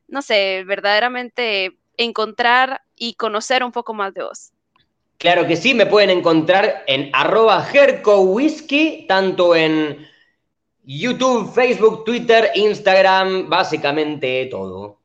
no 0.09 0.21
sé, 0.23 0.65
verdaderamente 0.67 1.79
encontrar 1.97 2.83
y 2.97 3.15
conocer 3.15 3.65
un 3.65 3.73
poco 3.73 3.95
más 3.95 4.13
de 4.15 4.23
vos. 4.25 4.53
Claro 5.23 5.47
que 5.47 5.55
sí, 5.55 5.73
me 5.73 5.87
pueden 5.87 6.11
encontrar 6.11 6.83
en 6.89 7.09
arroba 7.13 7.65
Whisky, 8.05 9.07
tanto 9.07 9.55
en 9.55 10.05
YouTube, 10.83 11.55
Facebook, 11.55 12.05
Twitter, 12.05 12.51
Instagram, 12.57 13.49
básicamente 13.49 14.49
todo. 14.51 14.99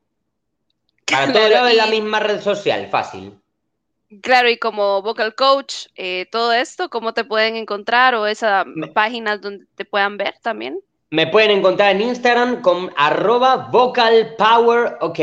Para 1.06 1.32
todo 1.32 1.48
lado 1.48 1.68
en 1.68 1.76
la 1.76 1.86
misma 1.86 2.18
red 2.18 2.40
social, 2.40 2.88
fácil. 2.90 3.38
Claro, 4.20 4.50
y 4.50 4.58
como 4.58 5.02
vocal 5.02 5.36
coach, 5.36 5.86
eh, 5.94 6.26
todo 6.32 6.52
esto, 6.52 6.90
¿cómo 6.90 7.14
te 7.14 7.22
pueden 7.22 7.54
encontrar 7.54 8.16
o 8.16 8.26
esas 8.26 8.66
páginas 8.92 9.40
donde 9.40 9.66
te 9.76 9.84
puedan 9.84 10.16
ver 10.16 10.34
también? 10.42 10.80
Me 11.10 11.28
pueden 11.28 11.52
encontrar 11.52 11.94
en 11.94 12.02
Instagram 12.02 12.60
con 12.60 12.92
arroba 12.96 13.68
vocal 13.70 14.34
power 14.36 14.96
ok. 15.00 15.20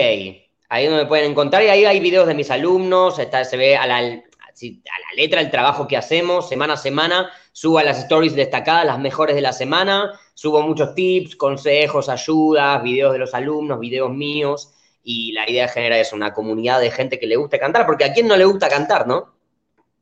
Ahí 0.70 0.86
donde 0.86 1.04
me 1.04 1.06
pueden 1.06 1.32
encontrar 1.32 1.64
y 1.64 1.68
ahí 1.68 1.84
hay 1.84 2.00
videos 2.00 2.28
de 2.28 2.34
mis 2.34 2.50
alumnos, 2.50 3.20
está, 3.20 3.44
se 3.44 3.58
ve 3.58 3.76
a 3.76 3.86
la, 3.86 4.24
a 4.64 5.00
la 5.00 5.16
letra 5.16 5.42
el 5.42 5.52
trabajo 5.52 5.88
que 5.88 5.98
hacemos 5.98 6.48
semana 6.48 6.74
a 6.74 6.78
semana, 6.78 7.30
subo 7.52 7.82
las 7.82 8.00
stories 8.00 8.36
destacadas, 8.36 8.86
las 8.86 9.00
mejores 9.00 9.36
de 9.36 9.42
la 9.42 9.54
semana, 9.54 10.20
subo 10.34 10.62
muchos 10.62 10.96
tips, 10.96 11.36
consejos, 11.36 12.10
ayudas, 12.10 12.82
videos 12.82 13.14
de 13.14 13.20
los 13.20 13.34
alumnos, 13.34 13.80
videos 13.80 14.12
míos, 14.12 14.72
y 15.04 15.34
la 15.34 15.50
idea 15.50 15.68
genera 15.68 16.00
es 16.00 16.14
una 16.14 16.34
comunidad 16.34 16.80
de 16.80 16.92
gente 16.92 17.20
que 17.20 17.28
le 17.28 17.36
guste 17.36 17.60
cantar, 17.60 17.86
porque 17.86 18.06
a 18.06 18.14
quién 18.14 18.28
no 18.28 18.38
le 18.38 18.46
gusta 18.46 18.70
cantar, 18.70 19.08
¿no? 19.08 19.35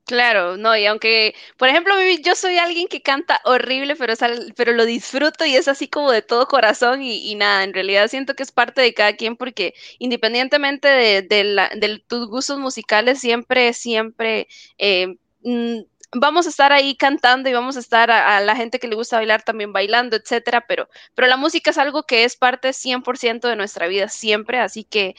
Claro, 0.07 0.57
no, 0.57 0.75
y 0.75 0.85
aunque, 0.85 1.33
por 1.57 1.69
ejemplo, 1.69 1.93
yo 2.25 2.35
soy 2.35 2.57
alguien 2.57 2.89
que 2.89 3.01
canta 3.01 3.39
horrible, 3.45 3.95
pero, 3.95 4.13
pero 4.57 4.73
lo 4.73 4.83
disfruto 4.85 5.45
y 5.45 5.55
es 5.55 5.69
así 5.69 5.87
como 5.87 6.11
de 6.11 6.21
todo 6.21 6.45
corazón 6.47 7.01
y, 7.01 7.33
nada, 7.35 7.63
en 7.63 7.73
realidad 7.73 8.09
siento 8.09 8.33
que 8.35 8.43
es 8.43 8.51
parte 8.51 8.81
de 8.81 8.93
cada 8.93 9.13
quien 9.15 9.37
porque 9.37 9.73
independientemente 9.99 10.89
de, 10.89 11.21
de, 11.21 12.03
tus 12.05 12.27
gustos 12.27 12.59
musicales, 12.59 13.19
siempre, 13.21 13.71
siempre 13.73 14.49
eh, 14.77 15.15
mm, 15.43 15.79
vamos 16.15 16.45
a 16.45 16.49
estar 16.49 16.71
ahí 16.71 16.95
cantando 16.95 17.49
y 17.49 17.53
vamos 17.53 17.77
a 17.77 17.79
estar 17.79 18.11
a, 18.11 18.39
la 18.41 18.55
gente 18.55 18.79
que 18.79 18.87
le 18.87 18.95
gusta 18.95 19.17
bailar 19.17 19.43
también 19.43 19.73
bailando, 19.73 20.15
etcétera, 20.15 20.65
pero, 20.67 20.87
pero 21.15 21.27
la 21.27 21.37
música 21.37 21.71
es 21.71 21.77
algo 21.77 22.03
que 22.03 22.23
es 22.23 22.35
parte 22.35 22.73
100% 22.73 23.47
de 23.47 23.55
nuestra 23.55 23.87
vida 23.87 24.07
siempre, 24.09 24.59
así 24.59 24.83
que 24.83 25.15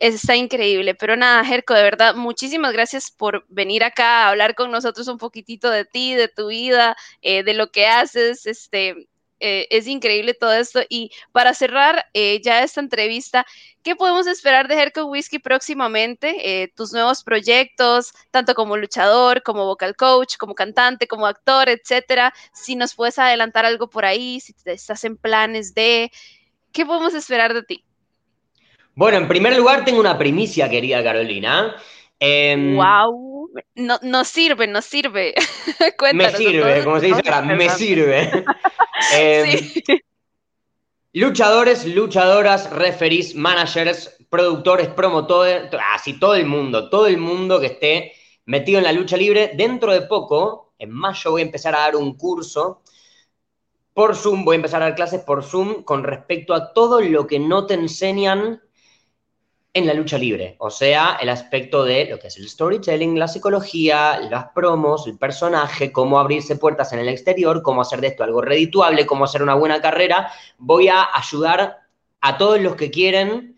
está 0.00 0.36
increíble. 0.36 0.94
Pero 0.94 1.16
nada, 1.16 1.44
Jerko, 1.44 1.74
de 1.74 1.82
verdad, 1.82 2.14
muchísimas 2.14 2.72
gracias 2.72 3.10
por 3.10 3.44
venir 3.48 3.84
acá 3.84 4.24
a 4.24 4.28
hablar 4.30 4.54
con 4.54 4.70
nosotros 4.70 5.08
un 5.08 5.18
poquitito 5.18 5.70
de 5.70 5.84
ti, 5.84 6.14
de 6.14 6.28
tu 6.28 6.48
vida, 6.48 6.96
eh, 7.22 7.42
de 7.42 7.54
lo 7.54 7.70
que 7.70 7.86
haces, 7.86 8.46
este, 8.46 9.08
eh, 9.40 9.66
es 9.70 9.86
increíble 9.86 10.34
todo 10.34 10.52
esto. 10.52 10.80
Y 10.88 11.10
para 11.32 11.54
cerrar 11.54 12.06
eh, 12.14 12.40
ya 12.42 12.62
esta 12.62 12.80
entrevista, 12.80 13.46
¿qué 13.82 13.94
podemos 13.96 14.26
esperar 14.26 14.68
de 14.68 14.74
Herco 14.80 15.04
Whisky 15.04 15.38
próximamente? 15.38 16.62
Eh, 16.62 16.72
tus 16.74 16.92
nuevos 16.92 17.22
proyectos, 17.22 18.12
tanto 18.30 18.54
como 18.54 18.76
luchador, 18.76 19.42
como 19.42 19.64
vocal 19.66 19.94
coach, 19.96 20.36
como 20.38 20.54
cantante, 20.54 21.06
como 21.06 21.26
actor, 21.26 21.68
etcétera. 21.68 22.32
Si 22.52 22.76
nos 22.76 22.94
puedes 22.94 23.18
adelantar 23.18 23.66
algo 23.66 23.88
por 23.88 24.04
ahí, 24.04 24.40
si 24.40 24.54
estás 24.64 25.04
en 25.04 25.16
planes 25.16 25.74
de, 25.74 26.10
¿qué 26.72 26.86
podemos 26.86 27.14
esperar 27.14 27.52
de 27.54 27.62
ti? 27.62 27.84
Bueno, 28.94 29.18
en 29.18 29.28
primer 29.28 29.54
lugar 29.56 29.84
tengo 29.84 30.00
una 30.00 30.16
primicia, 30.16 30.70
querida 30.70 31.02
Carolina. 31.02 31.76
wow. 32.18 33.50
Em, 33.54 33.86
no, 33.86 33.98
no 34.02 34.24
sirve, 34.24 34.66
no 34.66 34.80
sirve. 34.80 35.34
me 36.14 36.30
sirve, 36.30 36.82
como 36.84 36.98
se 37.00 37.06
dice 37.06 37.22
ahora, 37.26 37.42
me 37.42 37.68
sirve. 37.68 38.44
Em, 39.12 39.60
luchadores, 41.12 41.86
luchadoras, 41.86 42.70
referees, 42.70 43.34
managers, 43.34 44.16
productores, 44.28 44.88
promotores, 44.88 45.70
así 45.94 46.18
todo 46.18 46.34
el 46.34 46.46
mundo, 46.46 46.90
todo 46.90 47.06
el 47.06 47.18
mundo 47.18 47.60
que 47.60 47.66
esté 47.66 48.12
metido 48.46 48.78
en 48.78 48.84
la 48.84 48.92
lucha 48.92 49.16
libre. 49.16 49.52
Dentro 49.54 49.92
de 49.92 50.02
poco, 50.02 50.74
en 50.78 50.90
mayo, 50.90 51.30
voy 51.30 51.42
a 51.42 51.44
empezar 51.44 51.74
a 51.74 51.80
dar 51.80 51.96
un 51.96 52.16
curso 52.16 52.82
por 53.92 54.14
Zoom, 54.14 54.44
voy 54.44 54.54
a 54.54 54.56
empezar 54.56 54.82
a 54.82 54.86
dar 54.86 54.94
clases 54.94 55.22
por 55.22 55.42
Zoom 55.42 55.82
con 55.82 56.04
respecto 56.04 56.52
a 56.52 56.74
todo 56.74 57.00
lo 57.00 57.26
que 57.26 57.38
no 57.38 57.66
te 57.66 57.74
enseñan 57.74 58.60
en 59.76 59.86
la 59.86 59.92
lucha 59.92 60.16
libre, 60.16 60.56
o 60.58 60.70
sea, 60.70 61.18
el 61.20 61.28
aspecto 61.28 61.84
de 61.84 62.06
lo 62.06 62.18
que 62.18 62.28
es 62.28 62.38
el 62.38 62.48
storytelling, 62.48 63.18
la 63.18 63.28
psicología, 63.28 64.18
las 64.30 64.46
promos, 64.54 65.06
el 65.06 65.18
personaje, 65.18 65.92
cómo 65.92 66.18
abrirse 66.18 66.56
puertas 66.56 66.94
en 66.94 67.00
el 67.00 67.10
exterior, 67.10 67.60
cómo 67.60 67.82
hacer 67.82 68.00
de 68.00 68.06
esto 68.06 68.24
algo 68.24 68.40
redituable, 68.40 69.04
cómo 69.04 69.26
hacer 69.26 69.42
una 69.42 69.54
buena 69.54 69.82
carrera. 69.82 70.32
Voy 70.56 70.88
a 70.88 71.06
ayudar 71.12 71.80
a 72.22 72.38
todos 72.38 72.58
los 72.58 72.74
que 72.74 72.90
quieren 72.90 73.54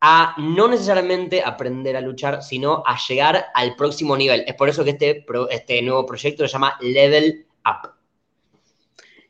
a 0.00 0.34
no 0.38 0.66
necesariamente 0.66 1.40
aprender 1.40 1.96
a 1.96 2.00
luchar, 2.00 2.42
sino 2.42 2.82
a 2.84 2.98
llegar 2.98 3.46
al 3.54 3.76
próximo 3.76 4.16
nivel. 4.16 4.42
Es 4.48 4.56
por 4.56 4.68
eso 4.68 4.82
que 4.82 4.90
este, 4.90 5.24
este 5.50 5.82
nuevo 5.82 6.04
proyecto 6.04 6.48
se 6.48 6.52
llama 6.52 6.76
Level 6.80 7.46
Up. 7.64 7.99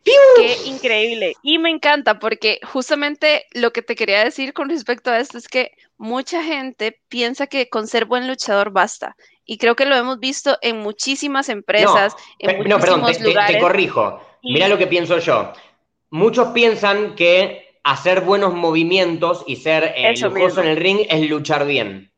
Qué 0.04 0.56
increíble. 0.64 1.34
Y 1.42 1.58
me 1.58 1.70
encanta 1.70 2.18
porque 2.18 2.60
justamente 2.64 3.46
lo 3.52 3.72
que 3.72 3.82
te 3.82 3.94
quería 3.94 4.24
decir 4.24 4.52
con 4.52 4.68
respecto 4.68 5.10
a 5.10 5.18
esto 5.18 5.38
es 5.38 5.48
que 5.48 5.72
mucha 5.98 6.42
gente 6.42 7.00
piensa 7.08 7.46
que 7.46 7.68
con 7.68 7.86
ser 7.86 8.06
buen 8.06 8.26
luchador 8.26 8.70
basta. 8.70 9.16
Y 9.44 9.58
creo 9.58 9.76
que 9.76 9.84
lo 9.84 9.96
hemos 9.96 10.18
visto 10.18 10.56
en 10.62 10.78
muchísimas 10.78 11.48
empresas, 11.48 12.14
en 12.38 12.58
muchísimos 12.58 12.68
no, 12.68 12.80
perdón, 12.80 13.12
te, 13.12 13.52
te, 13.54 13.58
corrijo. 13.58 14.20
Mira 14.42 14.68
lo 14.68 14.78
que 14.78 14.86
pienso 14.86 15.18
yo. 15.18 15.52
Muchos 16.10 16.48
piensan 16.48 17.14
que 17.14 17.78
hacer 17.82 18.22
buenos 18.22 18.54
movimientos 18.54 19.44
y 19.46 19.56
ser 19.56 19.92
eh, 19.96 20.14
lujoso 20.16 20.62
en 20.62 20.68
el 20.68 20.76
ring 20.76 21.00
es 21.08 21.28
luchar 21.28 21.66
bien. 21.66 22.10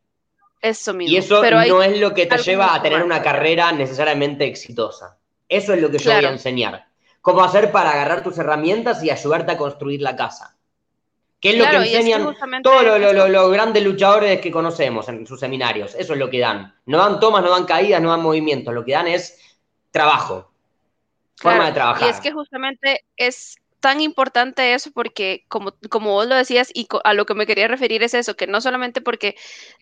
Eso 0.60 0.94
mismo. 0.94 1.12
Y 1.12 1.16
eso 1.16 1.42
no 1.42 1.82
es 1.82 1.98
lo 1.98 2.14
que 2.14 2.26
te 2.26 2.38
lleva 2.38 2.74
a 2.74 2.82
tener 2.82 3.02
una 3.02 3.22
carrera 3.22 3.72
necesariamente 3.72 4.46
exitosa. 4.46 5.18
Eso 5.48 5.74
es 5.74 5.82
lo 5.82 5.90
que 5.90 5.98
yo 5.98 6.14
voy 6.14 6.24
a 6.24 6.30
enseñar 6.30 6.91
cómo 7.22 7.42
hacer 7.42 7.72
para 7.72 7.92
agarrar 7.92 8.22
tus 8.22 8.36
herramientas 8.36 9.02
y 9.02 9.10
ayudarte 9.10 9.52
a 9.52 9.56
construir 9.56 10.02
la 10.02 10.14
casa. 10.14 10.56
¿Qué 11.40 11.50
es 11.50 11.58
lo 11.58 11.68
que 11.68 11.76
enseñan 11.76 12.36
todos 12.62 12.84
los, 13.00 13.50
grandes 13.50 13.82
luchadores 13.82 14.40
que 14.40 14.52
conocemos 14.52 15.08
en 15.08 15.26
sus 15.26 15.40
seminarios? 15.40 15.94
Eso 15.96 16.12
es 16.12 16.18
lo 16.18 16.30
que 16.30 16.38
dan. 16.38 16.72
No 16.86 16.98
dan 16.98 17.18
tomas, 17.18 17.42
no 17.42 17.50
dan 17.50 17.64
caídas, 17.64 18.00
no 18.00 18.10
dan 18.10 18.22
movimientos. 18.22 18.72
Lo 18.72 18.84
que 18.84 18.92
dan 18.92 19.08
es 19.08 19.40
trabajo. 19.90 20.52
Forma 21.36 21.66
de 21.66 21.72
trabajar. 21.72 22.06
Y 22.06 22.10
es 22.10 22.20
que 22.20 22.30
justamente 22.30 23.04
es 23.16 23.56
tan 23.80 24.00
importante 24.00 24.74
eso 24.74 24.92
porque, 24.92 25.44
como, 25.48 25.74
como 25.90 26.12
vos 26.12 26.28
lo 26.28 26.36
decías, 26.36 26.70
y 26.72 26.86
a 27.02 27.14
lo 27.14 27.26
que 27.26 27.34
me 27.34 27.46
quería 27.46 27.66
referir 27.66 28.04
es 28.04 28.14
eso, 28.14 28.36
que 28.36 28.46
no 28.46 28.60
solamente 28.60 29.00
porque 29.00 29.34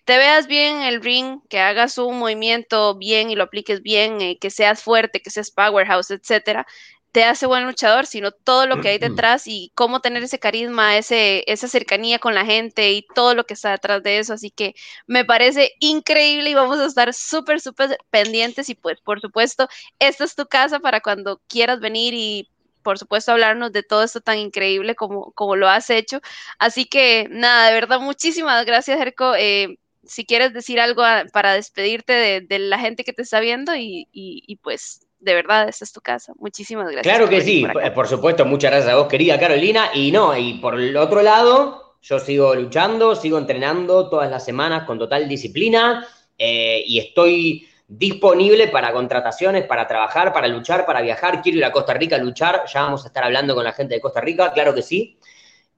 te 0.07 0.17
veas 0.17 0.47
bien 0.47 0.79
en 0.79 0.83
el 0.85 1.03
ring, 1.03 1.41
que 1.51 1.61
hagas 1.61 1.99
un 1.99 2.19
movimiento 2.19 2.95
bien 2.95 3.29
y 3.29 3.37
lo 3.37 3.45
apliques 3.45 3.83
bien, 3.83 4.23
eh, 4.23 4.39
que 4.41 4.49
seas 4.49 4.83
fuerte, 4.83 5.21
que 5.21 5.29
seas 5.29 5.51
powerhouse, 5.51 6.11
etcétera, 6.11 6.67
te 7.13 7.25
hace 7.25 7.47
buen 7.47 7.67
luchador, 7.67 8.07
sino 8.07 8.31
todo 8.31 8.67
lo 8.67 8.81
que 8.81 8.91
hay 8.91 8.99
detrás 8.99 9.47
y 9.47 9.73
cómo 9.75 10.01
tener 10.01 10.23
ese 10.23 10.39
carisma, 10.39 10.97
ese, 10.97 11.45
esa 11.51 11.67
cercanía 11.69 12.19
con 12.21 12.35
la 12.35 12.45
gente 12.45 12.93
y 12.93 13.03
todo 13.15 13.35
lo 13.35 13.45
que 13.45 13.55
está 13.55 13.73
detrás 13.73 14.03
de 14.03 14.19
eso. 14.19 14.35
Así 14.35 14.51
que 14.51 14.75
me 15.07 15.25
parece 15.25 15.73
increíble 15.81 16.51
y 16.51 16.55
vamos 16.55 16.79
a 16.79 16.87
estar 16.87 17.13
súper, 17.13 17.61
súper 17.61 17.99
pendientes 18.11 18.69
y 18.69 18.75
pues 18.75 19.01
por 19.01 19.21
supuesto, 19.21 19.69
esta 19.99 20.25
es 20.25 20.37
tu 20.37 20.47
casa 20.47 20.79
para 20.81 21.01
cuando 21.01 21.41
quieras 21.49 21.81
venir 21.81 22.15
y 22.15 22.49
por 22.83 22.99
supuesto 22.99 23.33
hablarnos 23.33 23.73
de 23.73 23.83
todo 23.83 24.05
esto 24.05 24.21
tan 24.21 24.39
increíble 24.39 24.95
como, 24.95 25.33
como 25.33 25.57
lo 25.57 25.69
has 25.69 25.91
hecho. 25.91 26.21
Así 26.59 26.87
que 26.87 27.27
nada, 27.31 27.69
de 27.69 27.75
verdad, 27.75 28.01
muchísimas 28.01 28.65
gracias, 28.67 28.99
Jerko. 28.99 29.35
Eh, 29.37 29.79
si 30.05 30.25
quieres 30.25 30.53
decir 30.55 30.81
algo 30.81 31.03
para 31.33 31.55
despedirte 31.55 32.13
de, 32.49 32.59
la 32.59 32.79
gente 32.79 33.05
que 33.05 33.13
te 33.13 33.23
está 33.23 33.41
viendo 33.41 33.75
y, 33.77 34.09
y 34.13 34.57
pues 34.57 35.07
de 35.21 35.35
verdad, 35.35 35.69
esta 35.69 35.85
es 35.85 35.93
tu 35.93 36.01
casa. 36.01 36.33
Muchísimas 36.39 36.87
gracias. 36.91 37.03
Claro 37.03 37.29
que 37.29 37.43
sí, 37.43 37.67
por, 37.95 38.09
supuesto, 38.09 38.45
muchas 38.47 38.71
gracias 38.71 38.93
a 38.93 38.97
vos, 38.97 39.07
querida 39.07 39.39
Carolina. 39.39 39.91
Y 39.95 40.11
no, 40.11 40.37
y 40.37 40.55
por 40.55 40.81
el 40.81 40.97
otro 40.97 41.23
lado, 41.23 41.97
yo 42.01 42.19
sigo 42.19 42.55
luchando, 42.55 43.15
sigo 43.15 43.39
entrenando 43.39 44.09
todas 44.09 44.31
las 44.31 44.45
semanas 44.45 44.85
con 44.85 44.99
total 44.99 45.29
disciplina 45.29 46.07
eh, 46.39 46.83
y 46.87 46.99
estoy 46.99 47.69
disponible 47.87 48.69
para 48.69 48.93
contrataciones, 48.93 49.65
para 49.67 49.87
trabajar, 49.87 50.33
para 50.33 50.49
luchar, 50.49 50.87
para 50.87 51.03
viajar. 51.03 51.43
Quiero 51.43 51.59
ir 51.59 51.65
a 51.65 51.73
Costa 51.73 51.93
Rica 51.93 52.17
a 52.17 52.21
luchar. 52.21 52.63
Ya 52.73 52.83
vamos 52.83 53.05
a 53.05 53.09
estar 53.09 53.25
hablando 53.25 53.55
con 53.55 53.65
la 53.65 53.73
gente 53.73 53.95
de 53.95 54.01
Costa 54.01 54.23
Rica, 54.23 54.53
claro 54.53 54.75
que 54.75 54.83
sí. 54.83 55.19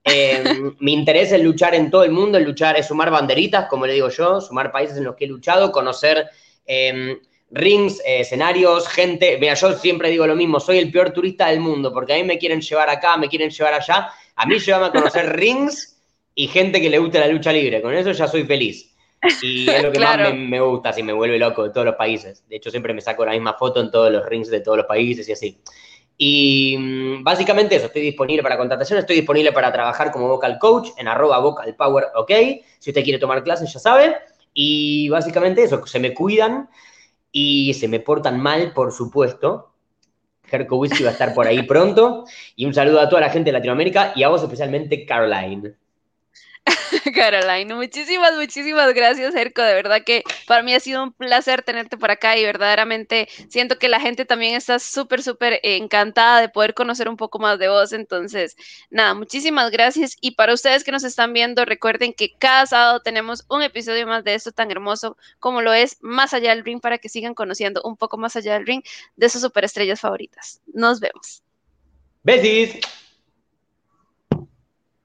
Eh, 0.04 0.44
mi 0.78 0.92
interés 0.92 1.32
es 1.32 1.42
luchar 1.42 1.74
en 1.74 1.90
todo 1.90 2.04
el 2.04 2.12
mundo, 2.12 2.38
es 2.38 2.44
luchar, 2.44 2.76
es 2.78 2.86
sumar 2.86 3.10
banderitas, 3.10 3.66
como 3.66 3.86
le 3.86 3.94
digo 3.94 4.08
yo, 4.08 4.40
sumar 4.40 4.70
países 4.70 4.98
en 4.98 5.04
los 5.04 5.16
que 5.16 5.24
he 5.24 5.28
luchado, 5.28 5.72
conocer 5.72 6.28
eh, 6.64 7.18
rings, 7.52 8.00
eh, 8.00 8.20
escenarios, 8.20 8.88
gente. 8.88 9.38
Mira, 9.38 9.54
yo 9.54 9.78
siempre 9.78 10.10
digo 10.10 10.26
lo 10.26 10.34
mismo, 10.34 10.58
soy 10.58 10.78
el 10.78 10.90
peor 10.90 11.12
turista 11.12 11.48
del 11.48 11.60
mundo, 11.60 11.92
porque 11.92 12.14
a 12.14 12.16
mí 12.16 12.24
me 12.24 12.38
quieren 12.38 12.60
llevar 12.60 12.90
acá, 12.90 13.16
me 13.16 13.28
quieren 13.28 13.50
llevar 13.50 13.74
allá. 13.74 14.10
A 14.34 14.46
mí 14.46 14.58
llévame 14.58 14.86
a 14.86 14.92
conocer 14.92 15.36
rings 15.36 16.02
y 16.34 16.48
gente 16.48 16.80
que 16.80 16.90
le 16.90 16.98
guste 16.98 17.20
la 17.20 17.28
lucha 17.28 17.52
libre. 17.52 17.80
Con 17.80 17.94
eso 17.94 18.12
ya 18.12 18.26
soy 18.26 18.44
feliz. 18.44 18.88
Y 19.40 19.70
es 19.70 19.82
lo 19.82 19.92
que 19.92 20.00
más 20.00 20.34
me, 20.34 20.60
gusta, 20.60 20.92
si 20.92 21.02
me 21.02 21.12
vuelve 21.12 21.38
loco 21.38 21.62
de 21.64 21.70
todos 21.70 21.86
los 21.86 21.94
países. 21.94 22.44
De 22.48 22.56
hecho, 22.56 22.70
siempre 22.70 22.92
me 22.92 23.00
saco 23.00 23.24
la 23.24 23.32
misma 23.32 23.54
foto 23.54 23.80
en 23.80 23.90
todos 23.90 24.10
los 24.10 24.26
rings 24.26 24.50
de 24.50 24.60
todos 24.60 24.78
los 24.78 24.86
países 24.86 25.28
y 25.28 25.32
así. 25.32 25.62
Y 26.18 26.76
mm, 26.78 27.22
básicamente 27.22 27.76
eso, 27.76 27.86
estoy 27.86 28.02
disponible 28.02 28.42
para 28.42 28.56
contratación, 28.56 28.98
estoy 28.98 29.16
disponible 29.16 29.52
para 29.52 29.72
trabajar 29.72 30.10
como 30.10 30.28
vocal 30.28 30.58
coach 30.58 30.88
en 30.96 31.08
arroba 31.08 31.38
vocal 31.38 31.74
power, 31.76 32.06
ok. 32.16 32.32
Si 32.78 32.90
usted 32.90 33.04
quiere 33.04 33.18
tomar 33.18 33.44
clases, 33.44 33.72
ya 33.72 33.78
sabe. 33.78 34.16
Y 34.54 35.08
básicamente 35.08 35.62
eso, 35.62 35.86
se 35.86 36.00
me 36.00 36.12
cuidan, 36.12 36.68
y 37.32 37.74
se 37.74 37.88
me 37.88 37.98
portan 37.98 38.40
mal, 38.40 38.72
por 38.72 38.92
supuesto. 38.92 39.70
Jerko 40.44 40.78
va 40.78 40.86
a 40.86 41.12
estar 41.12 41.34
por 41.34 41.46
ahí 41.46 41.62
pronto. 41.62 42.24
Y 42.54 42.66
un 42.66 42.74
saludo 42.74 43.00
a 43.00 43.08
toda 43.08 43.22
la 43.22 43.30
gente 43.30 43.48
de 43.48 43.54
Latinoamérica 43.54 44.12
y 44.14 44.22
a 44.22 44.28
vos 44.28 44.42
especialmente, 44.42 45.06
Caroline. 45.06 45.74
Caroline, 47.14 47.74
muchísimas, 47.74 48.34
muchísimas 48.36 48.92
gracias, 48.94 49.34
Erco. 49.34 49.62
De 49.62 49.74
verdad 49.74 50.02
que 50.04 50.22
para 50.46 50.62
mí 50.62 50.74
ha 50.74 50.80
sido 50.80 51.02
un 51.02 51.12
placer 51.12 51.62
tenerte 51.62 51.96
por 51.96 52.10
acá 52.10 52.36
y 52.36 52.44
verdaderamente 52.44 53.28
siento 53.48 53.78
que 53.78 53.88
la 53.88 54.00
gente 54.00 54.24
también 54.24 54.54
está 54.54 54.78
súper, 54.78 55.22
súper 55.22 55.60
encantada 55.62 56.40
de 56.40 56.48
poder 56.48 56.74
conocer 56.74 57.08
un 57.08 57.16
poco 57.16 57.38
más 57.38 57.58
de 57.58 57.68
vos. 57.68 57.92
Entonces, 57.92 58.56
nada, 58.90 59.14
muchísimas 59.14 59.70
gracias. 59.70 60.16
Y 60.20 60.32
para 60.32 60.54
ustedes 60.54 60.84
que 60.84 60.92
nos 60.92 61.04
están 61.04 61.32
viendo, 61.32 61.64
recuerden 61.64 62.12
que 62.12 62.34
cada 62.38 62.66
sábado 62.66 63.00
tenemos 63.00 63.44
un 63.48 63.62
episodio 63.62 64.06
más 64.06 64.24
de 64.24 64.34
esto 64.34 64.52
tan 64.52 64.70
hermoso 64.70 65.16
como 65.38 65.62
lo 65.62 65.72
es 65.72 65.98
Más 66.00 66.34
allá 66.34 66.50
del 66.50 66.64
ring 66.64 66.80
para 66.80 66.98
que 66.98 67.08
sigan 67.08 67.34
conociendo 67.34 67.82
un 67.84 67.96
poco 67.96 68.16
más 68.18 68.36
allá 68.36 68.54
del 68.54 68.66
ring 68.66 68.82
de 69.16 69.28
sus 69.28 69.42
superestrellas 69.42 70.00
favoritas. 70.00 70.60
Nos 70.72 71.00
vemos. 71.00 71.42
Besis. 72.22 73.01